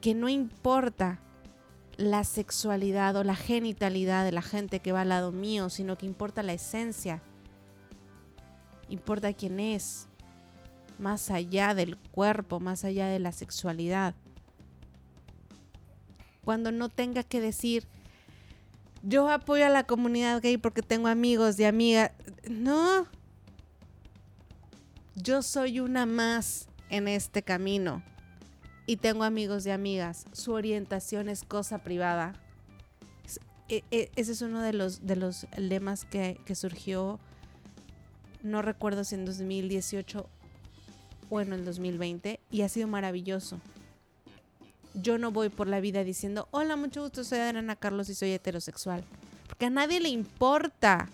Que 0.00 0.14
no 0.14 0.30
importa 0.30 1.20
la 1.98 2.24
sexualidad 2.24 3.16
o 3.16 3.22
la 3.22 3.36
genitalidad 3.36 4.24
de 4.24 4.32
la 4.32 4.40
gente 4.40 4.80
que 4.80 4.92
va 4.92 5.02
al 5.02 5.10
lado 5.10 5.32
mío, 5.32 5.68
sino 5.68 5.98
que 5.98 6.06
importa 6.06 6.42
la 6.42 6.54
esencia. 6.54 7.20
Importa 8.88 9.34
quién 9.34 9.60
es, 9.60 10.08
más 10.98 11.30
allá 11.30 11.74
del 11.74 11.98
cuerpo, 11.98 12.60
más 12.60 12.82
allá 12.82 13.08
de 13.08 13.18
la 13.18 13.32
sexualidad. 13.32 14.14
Cuando 16.46 16.70
no 16.70 16.88
tenga 16.88 17.24
que 17.24 17.40
decir, 17.40 17.88
yo 19.02 19.28
apoyo 19.28 19.66
a 19.66 19.68
la 19.68 19.82
comunidad 19.82 20.40
gay 20.40 20.58
porque 20.58 20.80
tengo 20.80 21.08
amigos 21.08 21.58
y 21.58 21.64
amigas. 21.64 22.12
No. 22.48 23.08
Yo 25.16 25.42
soy 25.42 25.80
una 25.80 26.06
más 26.06 26.68
en 26.88 27.08
este 27.08 27.42
camino. 27.42 28.04
Y 28.86 28.98
tengo 28.98 29.24
amigos 29.24 29.66
y 29.66 29.72
amigas. 29.72 30.26
Su 30.30 30.52
orientación 30.52 31.28
es 31.28 31.42
cosa 31.42 31.78
privada. 31.78 32.32
E, 33.68 33.82
e, 33.90 34.12
ese 34.14 34.30
es 34.30 34.40
uno 34.40 34.62
de 34.62 34.72
los, 34.72 35.04
de 35.04 35.16
los 35.16 35.48
lemas 35.56 36.04
que, 36.04 36.38
que 36.46 36.54
surgió, 36.54 37.18
no 38.44 38.62
recuerdo 38.62 39.02
si 39.02 39.16
en 39.16 39.24
2018 39.24 40.28
bueno 41.28 41.54
en 41.54 41.60
el 41.62 41.66
2020 41.66 42.38
y 42.52 42.62
ha 42.62 42.68
sido 42.68 42.86
maravilloso. 42.86 43.60
Yo 44.96 45.18
no 45.18 45.30
voy 45.30 45.50
por 45.50 45.68
la 45.68 45.80
vida 45.80 46.04
diciendo, 46.04 46.48
hola, 46.50 46.74
mucho 46.76 47.02
gusto, 47.02 47.22
soy 47.22 47.38
Adriana 47.38 47.76
Carlos 47.76 48.08
y 48.08 48.14
soy 48.14 48.32
heterosexual. 48.32 49.04
Porque 49.46 49.66
a 49.66 49.70
nadie 49.70 50.00
le 50.00 50.08
importa. 50.08 51.08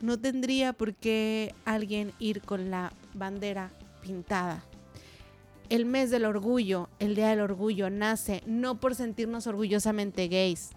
No 0.00 0.18
tendría 0.18 0.72
por 0.72 0.94
qué 0.94 1.54
alguien 1.64 2.12
ir 2.18 2.42
con 2.42 2.70
la 2.70 2.92
bandera 3.14 3.70
pintada. 4.02 4.62
El 5.70 5.86
mes 5.86 6.10
del 6.10 6.26
orgullo, 6.26 6.90
el 6.98 7.14
Día 7.14 7.28
del 7.28 7.40
Orgullo, 7.40 7.88
nace 7.88 8.42
no 8.44 8.78
por 8.78 8.94
sentirnos 8.94 9.46
orgullosamente 9.46 10.28
gays, 10.28 10.70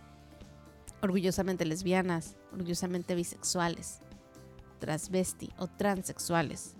orgullosamente 1.01 1.65
lesbianas, 1.65 2.37
orgullosamente 2.53 3.13
bisexuales, 3.15 3.99
transvesti 4.79 5.51
o 5.57 5.67
transexuales 5.67 6.77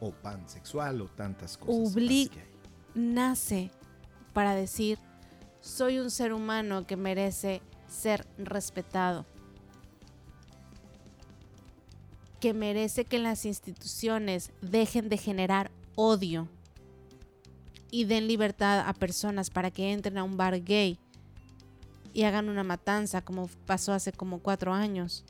o 0.00 0.12
pansexual 0.12 1.00
o 1.00 1.08
tantas 1.08 1.56
cosas. 1.56 1.74
Nace 2.94 3.70
para 4.32 4.54
decir, 4.54 4.98
soy 5.60 5.98
un 5.98 6.10
ser 6.10 6.32
humano 6.32 6.86
que 6.86 6.96
merece 6.96 7.62
ser 7.88 8.26
respetado, 8.38 9.26
que 12.40 12.52
merece 12.52 13.04
que 13.04 13.18
las 13.18 13.44
instituciones 13.46 14.50
dejen 14.60 15.08
de 15.08 15.16
generar 15.16 15.70
odio 15.94 16.48
y 17.90 18.04
den 18.04 18.26
libertad 18.26 18.86
a 18.86 18.92
personas 18.92 19.50
para 19.50 19.70
que 19.70 19.92
entren 19.92 20.18
a 20.18 20.24
un 20.24 20.36
bar 20.36 20.62
gay 20.62 20.98
y 22.12 22.24
hagan 22.24 22.48
una 22.48 22.64
matanza 22.64 23.22
como 23.22 23.48
pasó 23.66 23.92
hace 23.92 24.12
como 24.12 24.40
cuatro 24.40 24.72
años 24.74 25.24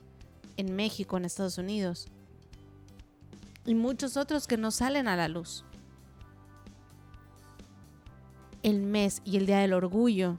en 0.56 0.74
México, 0.74 1.16
en 1.16 1.24
Estados 1.24 1.58
Unidos 1.58 2.08
y 3.66 3.74
muchos 3.74 4.16
otros 4.16 4.46
que 4.46 4.56
no 4.56 4.70
salen 4.70 5.08
a 5.08 5.16
la 5.16 5.28
luz. 5.28 5.64
El 8.64 8.82
mes 8.82 9.22
y 9.24 9.36
el 9.36 9.46
Día 9.46 9.58
del 9.58 9.74
Orgullo 9.74 10.36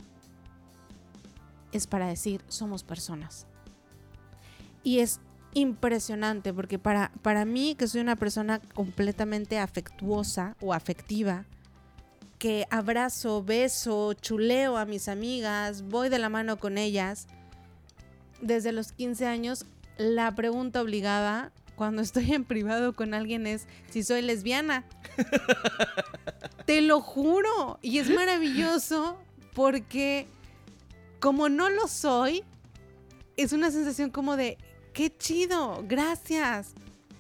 es 1.72 1.88
para 1.88 2.08
decir 2.08 2.42
somos 2.50 2.84
personas. 2.84 3.48
Y 4.84 5.00
es 5.00 5.22
impresionante 5.54 6.54
porque 6.54 6.78
para, 6.78 7.12
para 7.22 7.46
mí, 7.46 7.76
que 7.76 7.88
soy 7.88 8.02
una 8.02 8.18
persona 8.18 8.60
completamente 8.60 9.58
afectuosa 9.58 10.58
o 10.60 10.74
afectiva, 10.74 11.46
que 12.38 12.68
abrazo, 12.70 13.44
beso, 13.44 14.14
chuleo 14.14 14.76
a 14.78 14.86
mis 14.86 15.08
amigas, 15.08 15.84
voy 15.84 16.10
de 16.10 16.20
la 16.20 16.30
mano 16.30 16.58
con 16.58 16.78
ellas, 16.78 17.28
desde 18.42 18.72
los 18.72 18.92
15 18.92 19.26
años, 19.26 19.66
la 19.98 20.36
pregunta 20.36 20.82
obligada 20.82 21.52
cuando 21.76 22.02
estoy 22.02 22.34
en 22.34 22.44
privado 22.44 22.94
con 22.94 23.14
alguien 23.14 23.48
es 23.48 23.68
si 23.90 24.04
soy 24.04 24.22
lesbiana. 24.22 24.84
Te 26.66 26.82
lo 26.82 27.02
juro. 27.02 27.80
Y 27.82 28.00
es 28.00 28.10
maravilloso 28.10 29.18
porque 29.54 30.28
como 31.20 31.50
no 31.50 31.70
lo 31.70 31.88
soy, 31.88 32.44
es 33.38 33.54
una 33.54 33.72
sensación 33.72 34.10
como 34.10 34.38
de, 34.38 34.58
qué 34.94 35.16
chido, 35.16 35.84
gracias. 35.88 36.74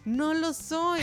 No 0.06 0.34
lo 0.34 0.54
soy. 0.54 1.02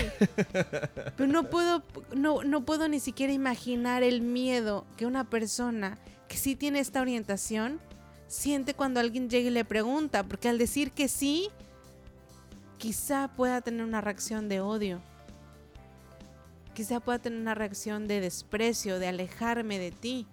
Pero 1.17 1.27
no 1.27 1.51
puedo, 1.51 1.83
no, 2.15 2.45
no 2.45 2.65
puedo 2.65 2.89
ni 2.89 3.01
siquiera 3.01 3.33
imaginar 3.33 4.03
el 4.03 4.21
miedo 4.21 4.87
que 4.97 5.07
una 5.07 5.29
persona 5.29 5.99
que 6.29 6.37
sí 6.37 6.55
tiene 6.55 6.79
esta 6.79 7.01
orientación 7.01 7.81
siente 8.29 8.75
cuando 8.75 9.01
alguien 9.01 9.29
llega 9.29 9.49
y 9.49 9.53
le 9.53 9.65
pregunta. 9.65 10.23
Porque 10.23 10.49
al 10.49 10.59
decir 10.59 10.93
que 10.93 11.09
sí, 11.09 11.49
quizá 12.79 13.29
pueda 13.37 13.61
tener 13.61 13.85
una 13.85 14.01
reacción 14.01 14.49
de 14.49 14.61
odio. 14.61 15.03
Quizá 16.75 17.01
pueda 17.01 17.19
tener 17.19 17.39
una 17.39 17.55
reacción 17.55 18.09
de 18.09 18.21
desprecio, 18.21 18.99
de 18.99 19.09
alejarme 19.09 19.79
de 19.79 19.91
ti. 19.91 20.27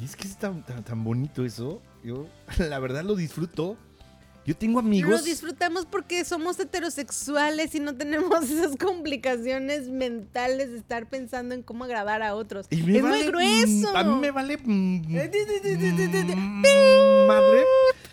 Y 0.00 0.04
es 0.04 0.16
que 0.16 0.26
es 0.26 0.38
tan, 0.38 0.64
tan, 0.64 1.04
bonito 1.04 1.44
eso. 1.44 1.82
Yo, 2.02 2.26
la 2.58 2.78
verdad, 2.78 3.04
lo 3.04 3.14
disfruto. 3.14 3.76
Yo 4.46 4.56
tengo 4.56 4.78
amigos. 4.78 5.10
Lo 5.10 5.22
disfrutamos 5.22 5.84
porque 5.84 6.24
somos 6.24 6.58
heterosexuales 6.58 7.74
y 7.74 7.80
no 7.80 7.94
tenemos 7.94 8.44
esas 8.50 8.76
complicaciones 8.76 9.88
mentales 9.88 10.70
de 10.70 10.78
estar 10.78 11.10
pensando 11.10 11.54
en 11.54 11.62
cómo 11.62 11.84
agradar 11.84 12.22
a 12.22 12.34
otros. 12.34 12.66
es 12.70 12.82
muy 12.82 13.24
grueso. 13.24 13.94
A 13.94 14.02
mí 14.02 14.14
me 14.14 14.30
vale. 14.30 14.56
madre. 17.28 17.64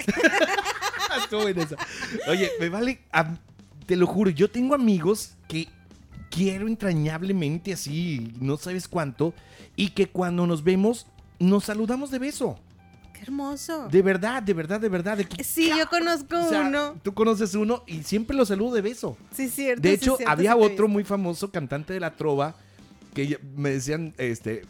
Oye, 2.28 2.52
me 2.60 2.70
vale. 2.70 3.00
te 3.86 3.96
lo 3.96 4.06
juro, 4.06 4.30
yo 4.30 4.50
tengo 4.50 4.76
amigos 4.76 5.36
que 5.48 5.70
quiero 6.30 6.68
entrañablemente 6.68 7.74
así, 7.74 8.34
no 8.40 8.58
sabes 8.58 8.88
cuánto, 8.88 9.34
y 9.76 9.90
que 9.90 10.08
cuando 10.08 10.48
nos 10.48 10.64
vemos, 10.64 11.08
nos 11.40 11.66
saludamos 11.66 12.12
de 12.12 12.20
beso. 12.20 12.60
Qué 13.14 13.24
hermoso. 13.24 13.88
De 13.90 14.02
verdad, 14.02 14.44
de 14.44 14.54
verdad, 14.54 14.80
de 14.80 14.90
verdad. 14.90 15.20
sí, 15.44 15.70
yo 15.76 15.90
conozco 15.90 16.36
uno. 16.50 16.96
Tú 17.02 17.14
conoces 17.14 17.56
uno 17.56 17.84
y 17.88 18.04
siempre 18.04 18.38
lo 18.38 18.46
saludo 18.46 18.76
de 18.76 18.82
beso. 18.82 19.18
Sí, 19.32 19.50
cierto. 19.50 19.82
De 19.82 19.94
hecho, 19.94 20.18
había 20.28 20.56
otro 20.56 20.88
muy 20.88 21.04
famoso 21.04 21.52
cantante 21.52 21.94
de 21.94 22.00
la 22.00 22.16
trova 22.16 22.56
que 23.14 23.40
me 23.56 23.72
decían, 23.72 24.14
este, 24.20 24.64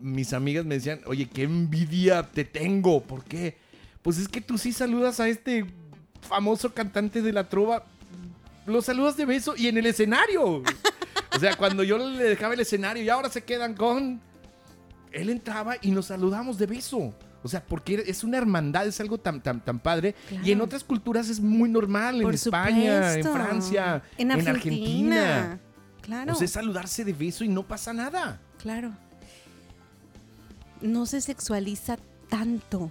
mis 0.00 0.32
amigas 0.32 0.64
me 0.64 0.76
decían, 0.76 1.00
oye, 1.06 1.28
qué 1.28 1.42
envidia 1.42 2.22
te 2.22 2.44
tengo. 2.44 3.02
¿Por 3.02 3.24
qué? 3.24 3.58
Pues 4.00 4.18
es 4.18 4.28
que 4.28 4.40
tú 4.40 4.56
sí 4.56 4.72
saludas 4.72 5.20
a 5.20 5.28
este 5.28 5.66
famoso 6.22 6.72
cantante 6.72 7.20
de 7.20 7.32
la 7.32 7.48
trova. 7.48 7.84
Lo 8.66 8.82
saludas 8.82 9.16
de 9.16 9.24
beso 9.24 9.54
y 9.56 9.68
en 9.68 9.78
el 9.78 9.86
escenario. 9.86 10.62
O 11.34 11.38
sea, 11.38 11.56
cuando 11.56 11.82
yo 11.82 11.98
le 11.98 12.24
dejaba 12.24 12.54
el 12.54 12.60
escenario 12.60 13.02
y 13.02 13.08
ahora 13.08 13.28
se 13.28 13.44
quedan 13.44 13.74
con. 13.74 14.20
Él 15.12 15.30
entraba 15.30 15.76
y 15.80 15.90
nos 15.92 16.06
saludamos 16.06 16.58
de 16.58 16.66
beso. 16.66 17.14
O 17.42 17.48
sea, 17.48 17.64
porque 17.64 18.02
es 18.06 18.24
una 18.24 18.38
hermandad, 18.38 18.86
es 18.86 19.00
algo 19.00 19.18
tan, 19.18 19.40
tan, 19.40 19.64
tan 19.64 19.78
padre. 19.78 20.14
Y 20.42 20.50
en 20.50 20.60
otras 20.60 20.82
culturas 20.82 21.28
es 21.28 21.38
muy 21.38 21.68
normal, 21.68 22.20
en 22.20 22.30
España, 22.30 23.14
en 23.14 23.22
Francia, 23.22 24.02
en, 24.18 24.32
Argentina. 24.32 25.60
Claro. 26.02 26.32
O 26.32 26.34
sea, 26.34 26.44
es 26.44 26.50
saludarse 26.50 27.04
de 27.04 27.12
beso 27.12 27.44
y 27.44 27.48
no 27.48 27.62
pasa 27.62 27.92
nada. 27.92 28.40
Claro. 28.58 28.92
No 30.80 31.06
se 31.06 31.20
sexualiza 31.20 31.98
tanto 32.28 32.90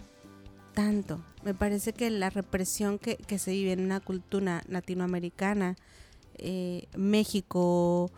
tanto. 0.75 1.19
Me 1.43 1.53
parece 1.53 1.93
que 1.93 2.09
la 2.11 2.29
represión 2.29 2.99
que, 2.99 3.17
se 3.39 3.51
vive 3.51 3.71
en 3.71 3.79
una 3.81 3.99
cultura 3.99 4.63
latinoamericana, 4.67 5.75
eh, 6.37 6.85
México, 6.97 8.11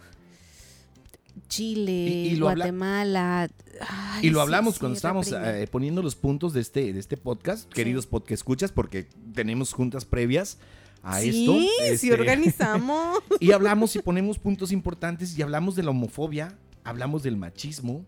Chile, 1.49 2.31
Y- 2.33 2.39
Guatemala. 2.39 3.49
Ay, 3.87 4.27
Y 4.27 4.29
lo 4.31 4.39
sí, 4.39 4.41
hablamos 4.41 4.73
sí, 4.75 4.79
cuando 4.79 4.95
estábamos 4.95 5.29
reprime. 5.29 5.61
eh, 5.61 5.67
poniendo 5.67 6.01
los 6.01 6.15
puntos 6.15 6.53
de 6.53 6.61
este, 6.61 6.91
de 6.93 6.99
este 6.99 7.15
podcast, 7.15 7.71
queridos 7.71 8.07
podcast 8.07 8.31
escuchas, 8.31 8.71
porque 8.71 9.07
tenemos 9.33 9.71
juntas 9.73 10.03
previas 10.05 10.57
a 11.03 11.19
sí, 11.21 11.29
esto. 11.29 11.59
sí 11.59 11.69
este, 11.83 12.13
organizamos. 12.13 13.19
Y 13.39 13.51
hablamos 13.51 13.95
y 13.95 13.99
ponemos 13.99 14.39
puntos 14.39 14.71
importantes 14.71 15.37
y 15.37 15.41
hablamos 15.43 15.75
de 15.75 15.83
la 15.83 15.91
homofobia, 15.91 16.57
hablamos 16.83 17.21
del 17.23 17.37
machismo, 17.37 18.03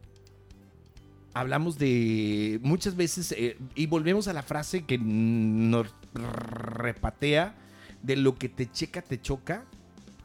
hablamos 1.33 1.77
de 1.77 2.59
muchas 2.63 2.95
veces, 2.95 3.33
eh, 3.37 3.57
y 3.75 3.85
volvemos 3.87 4.27
a 4.27 4.33
la 4.33 4.43
frase 4.43 4.83
que 4.83 4.97
nos 4.97 5.87
repatea 6.13 7.55
de 8.03 8.15
lo 8.15 8.35
que 8.35 8.49
te 8.49 8.71
checa, 8.71 9.01
te 9.01 9.21
choca. 9.21 9.65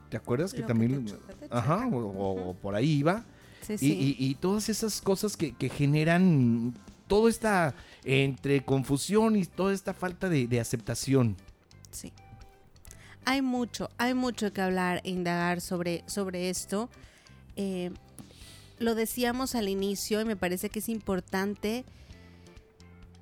¿Te 0.09 0.16
acuerdas 0.16 0.52
que 0.52 0.61
Lo 0.61 0.66
que 0.66 0.72
también... 0.72 1.05
te 1.05 1.11
choca, 1.12 1.34
te 1.34 1.46
Ajá, 1.50 1.84
choca. 1.84 1.96
o, 1.96 2.55
por 2.61 2.74
ahí 2.74 2.90
iba. 2.98 3.24
Sí, 3.62 3.72
Y, 3.74 3.78
sí. 3.78 4.16
y- 4.18 4.24
y 4.26 4.34
todas 4.36 4.68
esas 4.68 5.00
cosas 5.00 5.36
que, 5.36 5.52
que 5.55 5.68
generan 5.68 6.74
toda 7.09 7.28
esta 7.30 7.74
entre 8.05 8.64
confusión 8.64 9.36
y 9.36 9.44
toda 9.44 9.72
esta 9.72 9.92
falta 9.94 10.28
de, 10.28 10.46
de 10.46 10.61
aceptación. 10.61 11.36
Sí. 11.90 12.12
Hay 13.24 13.40
mucho, 13.42 13.88
hay 13.96 14.12
mucho 14.14 14.52
que 14.52 14.61
hablar 14.61 15.00
e 15.05 15.11
indagar 15.11 15.61
sobre, 15.62 16.05
sobre 16.07 16.50
esto. 16.50 16.90
Eh, 17.57 17.90
lo 18.78 18.94
decíamos 18.94 19.54
al 19.54 19.68
inicio 19.68 20.20
y 20.20 20.24
me 20.24 20.36
parece 20.36 20.68
que 20.70 20.80
es 20.80 20.88
importante, 20.88 21.84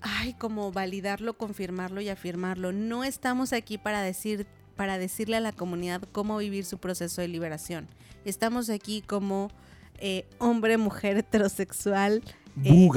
ay, 0.01 0.35
como 0.35 0.73
validarlo, 0.73 1.35
confirmarlo 1.35 2.01
y 2.01 2.09
afirmarlo. 2.09 2.73
No 2.73 3.05
estamos 3.05 3.53
aquí 3.53 3.79
para 3.79 4.03
decir, 4.03 4.47
para 4.77 4.99
decirle 4.99 5.37
a 5.37 5.41
la 5.41 5.53
comunidad 5.53 6.03
cómo 6.13 6.39
vivir 6.39 6.65
su 6.65 6.79
proceso 6.79 7.21
de 7.21 7.29
liberación. 7.29 7.89
Estamos 8.25 8.71
aquí 8.71 9.03
como 9.03 9.51
eh, 9.99 10.27
hombre, 10.39 10.79
mujer 10.79 11.19
heterosexual, 11.19 12.23
eh, 12.65 12.89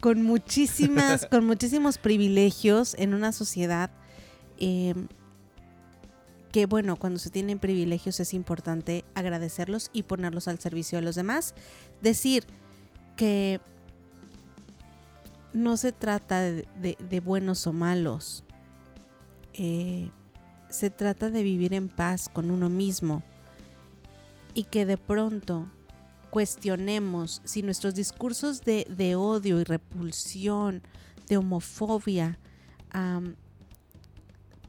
con 0.00 0.22
muchísimas, 0.22 1.26
con 1.26 1.44
muchísimos 1.44 1.98
privilegios 1.98 2.94
en 2.98 3.14
una 3.14 3.32
sociedad 3.32 3.90
eh, 4.58 4.94
que 6.52 6.66
bueno, 6.66 6.96
cuando 6.96 7.18
se 7.18 7.30
tienen 7.30 7.58
privilegios 7.58 8.18
es 8.20 8.34
importante 8.34 9.04
agradecerlos 9.14 9.90
y 9.92 10.02
ponerlos 10.02 10.48
al 10.48 10.58
servicio 10.58 10.98
de 10.98 11.02
los 11.02 11.14
demás. 11.14 11.54
Decir 12.02 12.44
que 13.16 13.60
no 15.52 15.76
se 15.76 15.92
trata 15.92 16.40
de, 16.40 17.22
buenos 17.24 17.66
o 17.66 17.72
malos. 17.72 18.44
Eh, 19.54 20.10
se 20.68 20.90
trata 20.90 21.30
de 21.30 21.42
vivir 21.42 21.74
en 21.74 21.88
paz 21.88 22.28
con 22.28 22.50
uno 22.50 22.68
mismo 22.68 23.22
y 24.54 24.64
que 24.64 24.86
de 24.86 24.96
pronto 24.96 25.68
cuestionemos 26.30 27.42
si 27.44 27.62
nuestros 27.62 27.94
discursos 27.94 28.62
de, 28.62 29.14
odio 29.16 29.60
y 29.60 29.64
repulsión, 29.64 30.82
de 31.28 31.36
homofobia, 31.36 32.38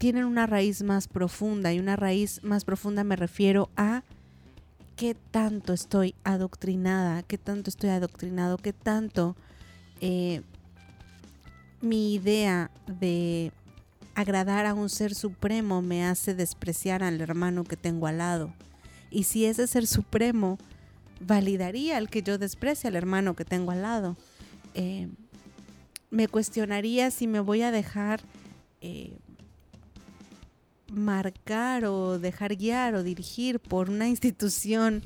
tienen 0.02 0.26
una 0.26 0.48
raíz 0.48 0.82
más 0.82 1.08
profunda 1.08 1.72
y 1.74 1.80
una 1.80 1.96
raíz 1.96 2.44
más 2.44 2.66
profunda 2.66 3.04
me 3.04 3.16
refiero 3.16 3.70
a 3.78 4.02
qué 4.96 5.14
tanto 5.14 5.74
estoy 5.74 6.16
adoctrinada, 6.24 7.22
qué 7.22 7.38
tanto 7.38 7.70
estoy 7.70 7.92
adoctrinado, 7.92 8.58
qué 8.58 8.74
tanto 8.74 9.36
eh, 10.00 10.42
mi 11.82 12.16
idea 12.16 12.72
de 12.88 13.52
agradar 14.16 14.66
a 14.66 14.74
un 14.74 14.90
ser 14.90 15.14
supremo 15.14 15.84
me 15.84 16.04
hace 16.04 16.34
despreciar 16.34 17.04
al 17.04 17.22
hermano 17.22 17.64
que 17.64 17.78
tengo 17.78 18.08
al 18.08 18.18
lado. 18.18 18.52
Y 19.12 19.26
si 19.26 19.46
ese 19.46 19.68
ser 19.68 19.86
supremo 19.86 20.58
validaría 21.20 22.00
el 22.00 22.10
que 22.10 22.24
yo 22.24 22.40
desprecie 22.40 22.88
al 22.88 22.96
hermano 22.96 23.36
que 23.36 23.46
tengo 23.46 23.70
al 23.70 23.84
lado, 23.84 24.18
eh, 24.74 25.10
me 26.10 26.28
cuestionaría 26.28 27.12
si 27.12 27.28
me 27.28 27.40
voy 27.40 27.62
a 27.62 27.70
dejar 27.70 28.22
eh, 28.82 29.20
marcar 30.92 31.86
o 31.86 32.20
dejar 32.20 32.56
guiar 32.56 32.96
o 32.96 33.04
dirigir 33.04 33.60
por 33.60 33.90
una 33.90 34.08
institución 34.08 35.04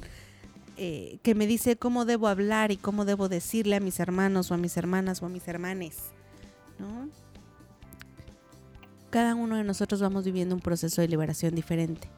eh, 0.77 1.19
que 1.23 1.35
me 1.35 1.47
dice 1.47 1.77
cómo 1.77 2.05
debo 2.05 2.27
hablar 2.27 2.71
y 2.71 2.77
cómo 2.77 3.05
debo 3.05 3.29
decirle 3.29 3.77
a 3.77 3.79
mis 3.79 3.99
hermanos 3.99 4.51
o 4.51 4.55
a 4.55 4.57
mis 4.57 4.75
hermanas 4.75 5.21
o 5.21 5.27
a 5.27 5.29
mis 5.29 5.47
hermanes, 5.47 5.97
¿no? 6.79 7.09
Cada 9.09 9.35
uno 9.35 9.55
de 9.55 9.63
nosotros 9.63 10.01
vamos 10.01 10.25
viviendo 10.25 10.55
un 10.55 10.61
proceso 10.61 11.01
de 11.01 11.07
liberación 11.07 11.55
diferente. 11.55 12.09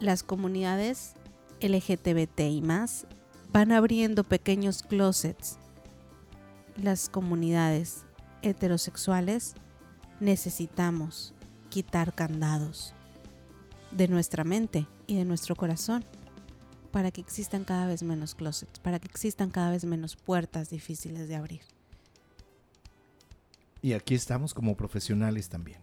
Las 0.00 0.24
comunidades 0.24 1.14
LGTBT 1.60 2.40
y 2.40 2.60
más 2.60 3.06
van 3.52 3.70
abriendo 3.70 4.24
pequeños 4.24 4.82
closets. 4.82 5.58
Las 6.76 7.08
comunidades 7.08 8.04
heterosexuales 8.42 9.54
necesitamos 10.18 11.33
quitar 11.74 12.14
candados 12.14 12.94
de 13.90 14.06
nuestra 14.06 14.44
mente 14.44 14.86
y 15.08 15.16
de 15.16 15.24
nuestro 15.24 15.56
corazón 15.56 16.04
para 16.92 17.10
que 17.10 17.20
existan 17.20 17.64
cada 17.64 17.88
vez 17.88 18.04
menos 18.04 18.36
closets, 18.36 18.78
para 18.78 19.00
que 19.00 19.08
existan 19.08 19.50
cada 19.50 19.72
vez 19.72 19.84
menos 19.84 20.14
puertas 20.14 20.70
difíciles 20.70 21.26
de 21.26 21.34
abrir. 21.34 21.62
Y 23.82 23.94
aquí 23.94 24.14
estamos 24.14 24.54
como 24.54 24.76
profesionales 24.76 25.48
también. 25.48 25.80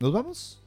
¿Nos 0.00 0.10
vamos? 0.10 0.62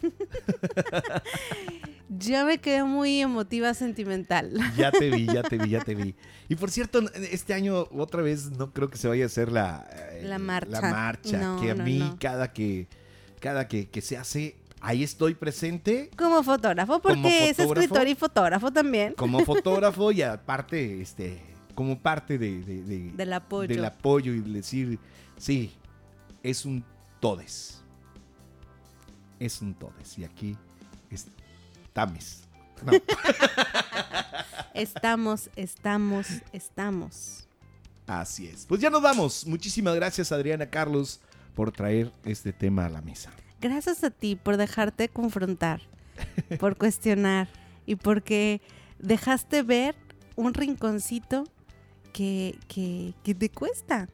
Ya 2.08 2.44
me 2.44 2.58
quedé 2.58 2.84
muy 2.84 3.20
emotiva 3.20 3.72
sentimental. 3.74 4.52
Ya 4.76 4.90
te 4.90 5.10
vi, 5.10 5.26
ya 5.26 5.42
te 5.42 5.56
vi, 5.58 5.70
ya 5.70 5.80
te 5.84 5.94
vi. 5.94 6.14
Y 6.48 6.56
por 6.56 6.70
cierto, 6.70 7.00
este 7.30 7.54
año 7.54 7.86
otra 7.92 8.20
vez 8.20 8.50
no 8.50 8.72
creo 8.72 8.90
que 8.90 8.98
se 8.98 9.08
vaya 9.08 9.24
a 9.24 9.26
hacer 9.26 9.50
la, 9.50 9.88
eh, 9.90 10.22
La 10.24 10.38
marcha. 10.38 10.80
La 10.80 10.90
marcha, 10.90 11.38
No, 11.38 11.60
que 11.60 11.70
a 11.70 11.74
no, 11.74 11.84
mí 11.84 11.98
no. 11.98 12.18
cada 12.20 12.52
que 12.52 12.88
cada 13.40 13.66
que, 13.68 13.88
que 13.88 14.00
se 14.02 14.16
hace, 14.18 14.56
ahí 14.80 15.02
estoy 15.02 15.34
presente 15.34 16.10
Como 16.16 16.42
fotógrafo, 16.44 17.00
porque 17.00 17.14
Como 17.16 17.28
es 17.28 17.56
fotógrafo. 17.56 17.80
escritor 17.80 18.08
y 18.08 18.14
fotógrafo 18.14 18.70
también. 18.72 19.14
como 19.14 19.40
fotógrafo 19.46 20.12
y 20.12 20.22
aparte, 20.22 21.00
este, 21.00 21.40
como 21.74 21.98
parte 21.98 22.36
de, 22.38 22.60
de- 22.62 22.82
de- 22.82 23.10
Del 23.12 23.32
apoyo. 23.32 23.68
del 23.74 23.84
apoyo 23.84 24.32
y 24.34 24.40
decir, 24.40 24.98
sí, 25.38 25.72
es 26.42 26.64
un 26.66 26.84
todes. 27.18 27.82
Es 29.40 29.60
un 29.62 29.74
todes. 29.74 30.18
Y 30.18 30.24
aquí 30.24 30.56
estamos. 31.92 32.40
No, 32.84 32.92
Estamos, 34.74 35.50
estamos, 35.56 36.26
estamos. 36.52 37.46
así 38.06 38.46
es. 38.46 38.64
Pues 38.66 38.80
ya 38.80 38.88
nos 38.88 39.02
vamos. 39.02 39.46
Muchísimas 39.46 39.94
gracias, 39.94 40.32
Adriana 40.32 40.66
Carlos, 40.70 41.20
por 41.54 41.70
traer 41.70 42.10
este 42.24 42.52
tema 42.52 42.86
a 42.86 42.88
la 42.88 43.02
mesa. 43.02 43.30
Gracias 43.60 44.02
a 44.02 44.10
ti 44.10 44.36
por 44.36 44.56
dejarte 44.56 45.08
confrontar, 45.10 45.82
por 46.58 46.76
cuestionar 46.76 47.48
y 47.86 47.96
porque 47.96 48.62
dejaste 48.98 49.62
ver 49.62 49.94
un 50.34 50.54
rinconcito 50.54 51.44
que, 52.14 52.58
que, 52.68 53.12
que 53.22 53.34
te 53.34 53.50
cuesta. 53.50 54.08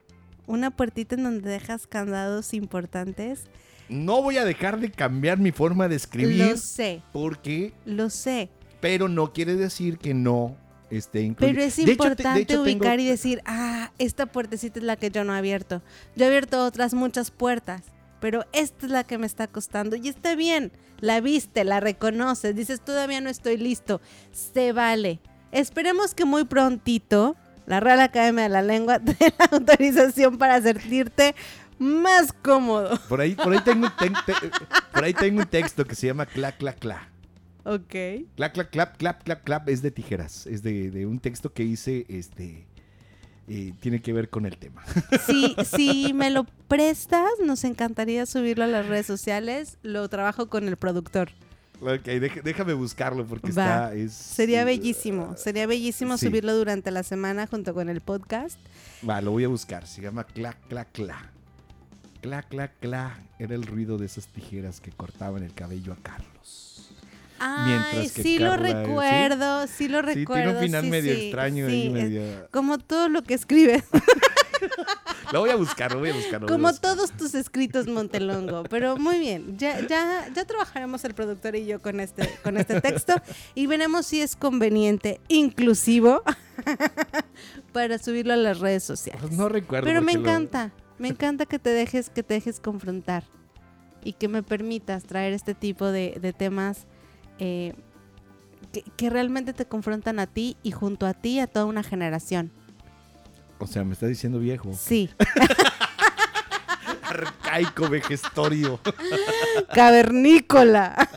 Una 0.46 0.70
puertita 0.70 1.14
en 1.14 1.22
donde 1.22 1.48
dejas 1.48 1.86
candados 1.86 2.52
importantes. 2.54 3.44
No 3.88 4.22
voy 4.22 4.36
a 4.36 4.44
dejar 4.44 4.78
de 4.80 4.90
cambiar 4.90 5.38
mi 5.38 5.50
forma 5.52 5.88
de 5.88 5.96
escribir 5.96 6.44
Lo 6.46 6.56
sé, 6.56 7.02
porque, 7.12 7.72
lo 7.86 8.10
sé. 8.10 8.50
pero 8.80 9.08
no 9.08 9.32
quiere 9.32 9.54
decir 9.54 9.98
que 9.98 10.12
no 10.14 10.56
esté 10.90 11.22
incluido. 11.22 11.54
Pero 11.54 11.66
es 11.66 11.78
hecho, 11.78 11.86
te- 11.86 11.92
importante 11.92 12.40
hecho, 12.40 12.62
tengo- 12.62 12.62
ubicar 12.64 13.00
y 13.00 13.06
decir, 13.06 13.40
ah, 13.46 13.92
esta 13.98 14.26
puertecita 14.26 14.78
es 14.78 14.84
la 14.84 14.96
que 14.96 15.10
yo 15.10 15.24
no 15.24 15.34
he 15.34 15.38
abierto. 15.38 15.82
Yo 16.16 16.24
he 16.24 16.28
abierto 16.28 16.64
otras 16.64 16.94
muchas 16.94 17.30
puertas, 17.30 17.82
pero 18.20 18.44
esta 18.52 18.86
es 18.86 18.92
la 18.92 19.04
que 19.04 19.18
me 19.18 19.26
está 19.26 19.46
costando. 19.46 19.96
Y 19.96 20.08
está 20.08 20.34
bien, 20.34 20.72
la 21.00 21.20
viste, 21.20 21.64
la 21.64 21.80
reconoces, 21.80 22.54
dices, 22.56 22.80
todavía 22.82 23.20
no 23.20 23.30
estoy 23.30 23.56
listo. 23.58 24.00
Se 24.32 24.72
vale. 24.72 25.20
Esperemos 25.52 26.14
que 26.14 26.24
muy 26.24 26.44
prontito 26.44 27.36
la 27.66 27.80
Real 27.80 28.00
Academia 28.00 28.44
de 28.44 28.48
la 28.48 28.62
Lengua 28.62 28.98
te 28.98 29.12
dé 29.20 29.32
la 29.38 29.44
autorización 29.52 30.38
para 30.38 30.60
sentirte 30.62 31.34
más 31.78 32.32
cómodo. 32.32 32.98
Por 33.08 33.20
ahí, 33.20 33.34
por 33.34 33.52
ahí 33.52 33.60
tengo 33.64 33.86
un 33.86 33.92
te- 33.98 34.50
por 34.92 35.04
ahí 35.04 35.14
tengo 35.14 35.40
un 35.40 35.46
texto 35.46 35.84
que 35.84 35.94
se 35.94 36.06
llama 36.08 36.26
cla 36.26 36.52
cla 36.52 36.72
cla. 36.72 37.08
Ok. 37.64 37.94
Clap, 38.36 38.52
clap, 38.54 38.70
clap, 38.70 38.96
clap, 38.96 39.22
clap, 39.24 39.44
clap 39.44 39.68
es 39.68 39.82
de 39.82 39.90
tijeras. 39.90 40.46
Es 40.46 40.62
de, 40.62 40.90
de 40.90 41.06
un 41.06 41.18
texto 41.20 41.52
que 41.52 41.64
hice, 41.64 42.06
este, 42.08 42.66
eh, 43.46 43.74
tiene 43.80 44.00
que 44.00 44.12
ver 44.14 44.30
con 44.30 44.46
el 44.46 44.56
tema. 44.56 44.82
Si, 45.26 45.54
si 45.76 46.12
me 46.14 46.30
lo 46.30 46.44
prestas, 46.66 47.28
nos 47.44 47.64
encantaría 47.64 48.24
subirlo 48.26 48.64
a 48.64 48.68
las 48.68 48.86
redes 48.86 49.06
sociales. 49.06 49.76
Lo 49.82 50.08
trabajo 50.08 50.48
con 50.48 50.66
el 50.66 50.76
productor. 50.78 51.28
ok, 51.82 52.04
déjame 52.42 52.72
buscarlo 52.72 53.26
porque 53.26 53.52
Va. 53.52 53.62
está, 53.64 53.94
es... 53.94 54.12
Sería 54.14 54.64
bellísimo, 54.64 55.36
sería 55.36 55.66
bellísimo 55.66 56.16
sí. 56.16 56.26
subirlo 56.26 56.56
durante 56.56 56.90
la 56.90 57.02
semana 57.02 57.46
junto 57.46 57.74
con 57.74 57.88
el 57.90 58.00
podcast. 58.00 58.58
Va, 59.06 59.20
lo 59.20 59.32
voy 59.32 59.44
a 59.44 59.48
buscar. 59.48 59.86
Se 59.86 60.00
llama 60.00 60.24
cla, 60.24 60.54
cla, 60.68 60.86
cla. 60.86 61.32
Cla, 62.28 62.42
cla, 62.42 62.68
cla. 62.68 63.18
Era 63.38 63.54
el 63.54 63.62
ruido 63.64 63.96
de 63.96 64.04
esas 64.04 64.26
tijeras 64.26 64.80
que 64.82 64.90
cortaban 64.90 65.42
el 65.42 65.54
cabello 65.54 65.94
a 65.94 65.96
Carlos. 65.96 66.90
Ay, 67.38 68.10
que 68.14 68.22
sí 68.22 68.38
lo 68.38 68.52
¿sí? 68.56 68.58
recuerdo, 68.60 69.66
sí, 69.66 69.88
lo 69.88 70.00
Sí, 70.00 70.04
recuerdo. 70.04 70.42
tiene 70.42 70.58
un 70.58 70.64
final 70.66 70.84
sí, 70.84 70.90
medio 70.90 71.14
sí, 71.14 71.20
extraño 71.22 71.68
sí, 71.68 71.72
y 71.74 71.86
es 71.86 71.92
medio... 71.92 72.48
Como 72.50 72.76
todo 72.78 73.08
lo 73.08 73.22
que 73.22 73.32
escribes, 73.32 73.84
Lo 75.32 75.40
voy 75.40 75.50
a 75.50 75.56
buscar, 75.56 75.92
lo 75.92 76.00
voy 76.00 76.10
a 76.10 76.14
buscar. 76.14 76.40
lo 76.40 76.46
voy 76.46 76.52
a 76.52 76.56
como 76.56 76.68
buscar. 76.68 76.94
todos 76.96 77.12
tus 77.12 77.34
escritos, 77.34 77.86
Montelongo. 77.86 78.64
Pero 78.64 78.96
muy 78.98 79.18
bien, 79.18 79.56
ya, 79.56 79.80
ya, 79.86 80.28
ya 80.34 80.44
trabajaremos 80.44 81.04
el 81.04 81.14
productor 81.14 81.54
y 81.56 81.64
yo 81.64 81.80
con 81.80 82.00
este, 82.00 82.28
con 82.42 82.56
este 82.58 82.80
texto 82.82 83.14
y 83.54 83.66
veremos 83.68 84.04
si 84.06 84.20
es 84.20 84.36
conveniente, 84.36 85.20
inclusivo, 85.28 86.22
para 87.72 87.98
subirlo 87.98 88.32
a 88.34 88.36
las 88.36 88.58
redes 88.58 88.82
sociales. 88.84 89.22
Pues 89.22 89.32
no 89.34 89.48
recuerdo. 89.48 89.86
Pero 89.86 90.02
me 90.02 90.12
lo- 90.14 90.20
encanta, 90.20 90.72
me 90.98 91.08
encanta 91.08 91.46
que 91.46 91.58
te 91.58 91.70
dejes, 91.70 92.10
que 92.10 92.22
te 92.22 92.34
dejes 92.34 92.60
confrontar 92.60 93.24
y 94.02 94.14
que 94.14 94.28
me 94.28 94.42
permitas 94.42 95.04
traer 95.04 95.32
este 95.32 95.54
tipo 95.54 95.86
de, 95.86 96.34
temas 96.36 96.86
eh, 97.38 97.74
que, 98.96 99.10
realmente 99.10 99.52
te 99.52 99.66
confrontan 99.66 100.18
a 100.18 100.26
ti 100.26 100.56
y 100.62 100.72
junto 100.72 101.06
a 101.06 101.14
ti 101.14 101.40
a 101.40 101.46
toda 101.46 101.66
una 101.66 101.82
generación. 101.82 102.50
O 103.58 103.66
sea, 103.66 103.84
me 103.84 103.92
está 103.92 104.06
diciendo 104.06 104.38
viejo. 104.38 104.72
Sí. 104.74 105.10
Arcaico, 107.02 107.88
vejestorio. 107.88 108.80
Cavernícola. 109.74 111.08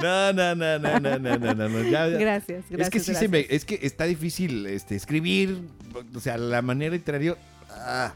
No, 0.00 0.32
no, 0.32 0.54
no, 0.54 0.78
no, 0.78 1.00
no, 1.00 1.18
no, 1.18 1.38
no, 1.38 1.54
no. 1.54 1.90
Gracias, 1.90 2.18
gracias. 2.18 2.64
Es 2.70 2.90
que 2.90 3.00
sí 3.00 3.14
se 3.14 3.28
me, 3.28 3.46
es 3.48 3.64
que 3.64 3.78
está 3.82 4.04
difícil 4.04 4.66
este, 4.66 4.96
escribir, 4.96 5.68
o 6.14 6.20
sea, 6.20 6.36
la 6.38 6.62
manera 6.62 6.94
literaria. 6.94 7.36
Ah. 7.70 8.14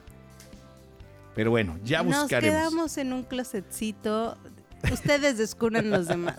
Pero 1.37 1.51
bueno, 1.51 1.79
ya 1.85 2.03
Nos 2.03 2.23
buscaremos. 2.23 2.57
quedamos 2.59 2.97
en 2.97 3.13
un 3.13 3.23
closetcito. 3.23 4.37
Ustedes 4.91 5.37
descubran 5.37 5.91
los 5.91 6.09
demás. 6.09 6.39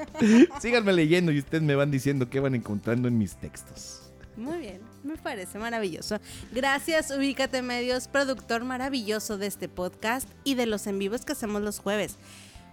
Síganme 0.60 0.92
leyendo 0.92 1.30
y 1.32 1.38
ustedes 1.38 1.62
me 1.62 1.74
van 1.76 1.90
diciendo 1.90 2.28
qué 2.28 2.40
van 2.40 2.54
encontrando 2.54 3.06
en 3.08 3.16
mis 3.16 3.36
textos. 3.36 4.12
Muy 4.36 4.58
bien, 4.58 4.80
me 5.04 5.16
parece 5.16 5.58
maravilloso. 5.58 6.18
Gracias, 6.52 7.10
Ubícate 7.10 7.62
Medios, 7.62 8.08
productor 8.08 8.64
maravilloso 8.64 9.38
de 9.38 9.46
este 9.46 9.68
podcast 9.68 10.28
y 10.42 10.54
de 10.54 10.66
los 10.66 10.86
en 10.86 10.98
vivos 10.98 11.24
que 11.24 11.32
hacemos 11.32 11.62
los 11.62 11.78
jueves. 11.78 12.16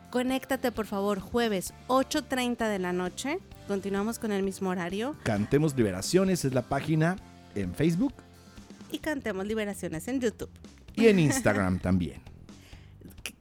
Conéctate, 0.09 0.71
por 0.71 0.87
favor, 0.87 1.19
jueves 1.19 1.73
8.30 1.87 2.67
de 2.67 2.79
la 2.79 2.93
noche. 2.93 3.39
Continuamos 3.67 4.17
con 4.17 4.31
el 4.31 4.41
mismo 4.41 4.71
horario 4.71 5.15
Cantemos 5.21 5.75
Liberaciones 5.75 6.43
es 6.45 6.53
la 6.55 6.63
página 6.63 7.17
en 7.53 7.75
Facebook 7.75 8.15
y 8.91 8.97
cantemos 8.97 9.45
Liberaciones 9.45 10.07
en 10.07 10.19
YouTube. 10.19 10.49
Y 10.95 11.07
en 11.07 11.19
Instagram 11.19 11.79
también. 11.81 12.21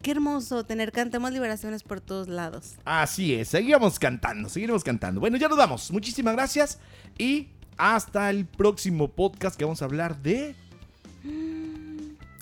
Qué, 0.03 0.11
hermoso 0.11 0.65
tener 0.65 0.93
Cantemos 0.93 1.33
Liberaciones 1.33 1.83
por 1.83 2.01
todos 2.01 2.29
lados. 2.29 2.77
Así 2.85 3.35
es, 3.35 3.49
seguimos 3.49 3.99
cantando, 3.99 4.49
seguiremos 4.49 4.85
cantando. 4.85 5.21
Bueno, 5.21 5.37
ya 5.37 5.49
nos 5.49 5.59
vamos. 5.59 5.91
Muchísimas 5.91 6.35
gracias 6.35 6.79
y 7.19 7.49
hasta 7.77 8.31
el 8.31 8.47
próximo 8.47 9.09
podcast 9.09 9.57
que 9.57 9.65
vamos 9.65 9.83
a 9.83 9.85
hablar 9.87 10.21
de... 10.23 10.55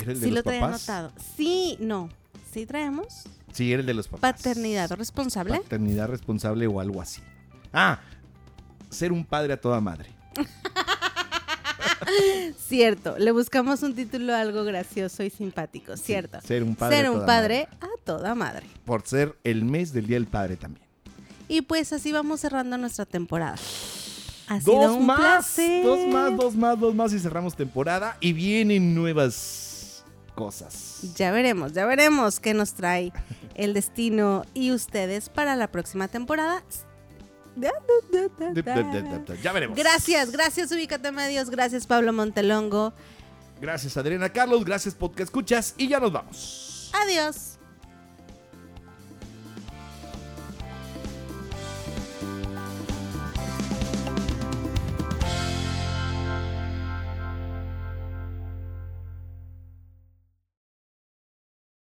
¿Era 0.02 0.12
el 0.12 0.20
de 0.20 0.26
Sí 0.26 0.30
los 0.30 0.34
lo 0.34 0.42
papás? 0.44 0.88
anotado. 0.88 1.12
Sí, 1.36 1.76
no. 1.80 2.08
Sí 2.52 2.66
traemos 2.66 3.24
Sí, 3.52 3.72
era 3.72 3.80
el 3.80 3.86
de 3.86 3.94
los 3.94 4.06
papás. 4.08 4.34
paternidad 4.34 4.90
responsable. 4.92 5.58
Paternidad 5.60 6.08
responsable 6.08 6.66
o 6.66 6.78
algo 6.80 7.00
así. 7.00 7.22
Ah, 7.72 8.00
ser 8.90 9.12
un 9.12 9.24
padre 9.24 9.54
a 9.54 9.60
toda 9.60 9.80
madre. 9.80 10.10
Cierto, 12.58 13.16
le 13.18 13.30
buscamos 13.32 13.82
un 13.82 13.94
título 13.94 14.34
algo 14.34 14.64
gracioso 14.64 15.22
y 15.22 15.30
simpático, 15.30 15.96
cierto. 15.96 16.40
Ser 16.40 16.62
un 16.62 16.74
padre. 16.76 16.96
Ser 16.96 17.10
un 17.10 17.14
toda 17.16 17.26
padre 17.26 17.68
a 17.80 17.86
toda 18.04 18.34
madre. 18.34 18.66
madre. 18.66 18.80
Por 18.84 19.06
ser 19.06 19.36
el 19.44 19.64
mes 19.64 19.92
del 19.92 20.06
Día 20.06 20.16
del 20.16 20.26
Padre 20.26 20.56
también. 20.56 20.86
Y 21.48 21.62
pues 21.62 21.92
así 21.92 22.12
vamos 22.12 22.40
cerrando 22.40 22.76
nuestra 22.76 23.04
temporada. 23.06 23.56
Ha 24.48 24.60
sido 24.60 24.80
Dos 24.80 24.96
un 24.96 25.06
más, 25.06 25.18
placer. 25.18 25.84
dos 25.84 26.06
más, 26.08 26.36
dos 26.36 26.54
más, 26.56 26.78
dos 26.78 26.94
más 26.94 27.12
y 27.12 27.18
cerramos 27.18 27.56
temporada 27.56 28.16
y 28.20 28.32
vienen 28.32 28.94
nuevas 28.94 30.04
cosas. 30.34 31.00
Ya 31.16 31.32
veremos, 31.32 31.72
ya 31.72 31.86
veremos 31.86 32.38
qué 32.40 32.54
nos 32.54 32.74
trae 32.74 33.12
el 33.54 33.74
destino 33.74 34.44
y 34.54 34.70
ustedes 34.72 35.28
para 35.30 35.56
la 35.56 35.68
próxima 35.72 36.08
temporada. 36.08 36.62
Ya 39.42 39.52
veremos. 39.52 39.76
Gracias, 39.76 40.30
gracias 40.30 40.70
Ubícate 40.72 41.10
Medios, 41.12 41.50
gracias 41.50 41.86
Pablo 41.86 42.12
Montelongo. 42.12 42.92
Gracias 43.60 43.96
Adriana 43.96 44.28
Carlos, 44.28 44.64
gracias 44.64 44.94
Podcast 44.94 45.28
Escuchas 45.28 45.74
y 45.76 45.88
ya 45.88 45.98
nos 45.98 46.12
vamos. 46.12 46.90
Adiós. 46.94 47.55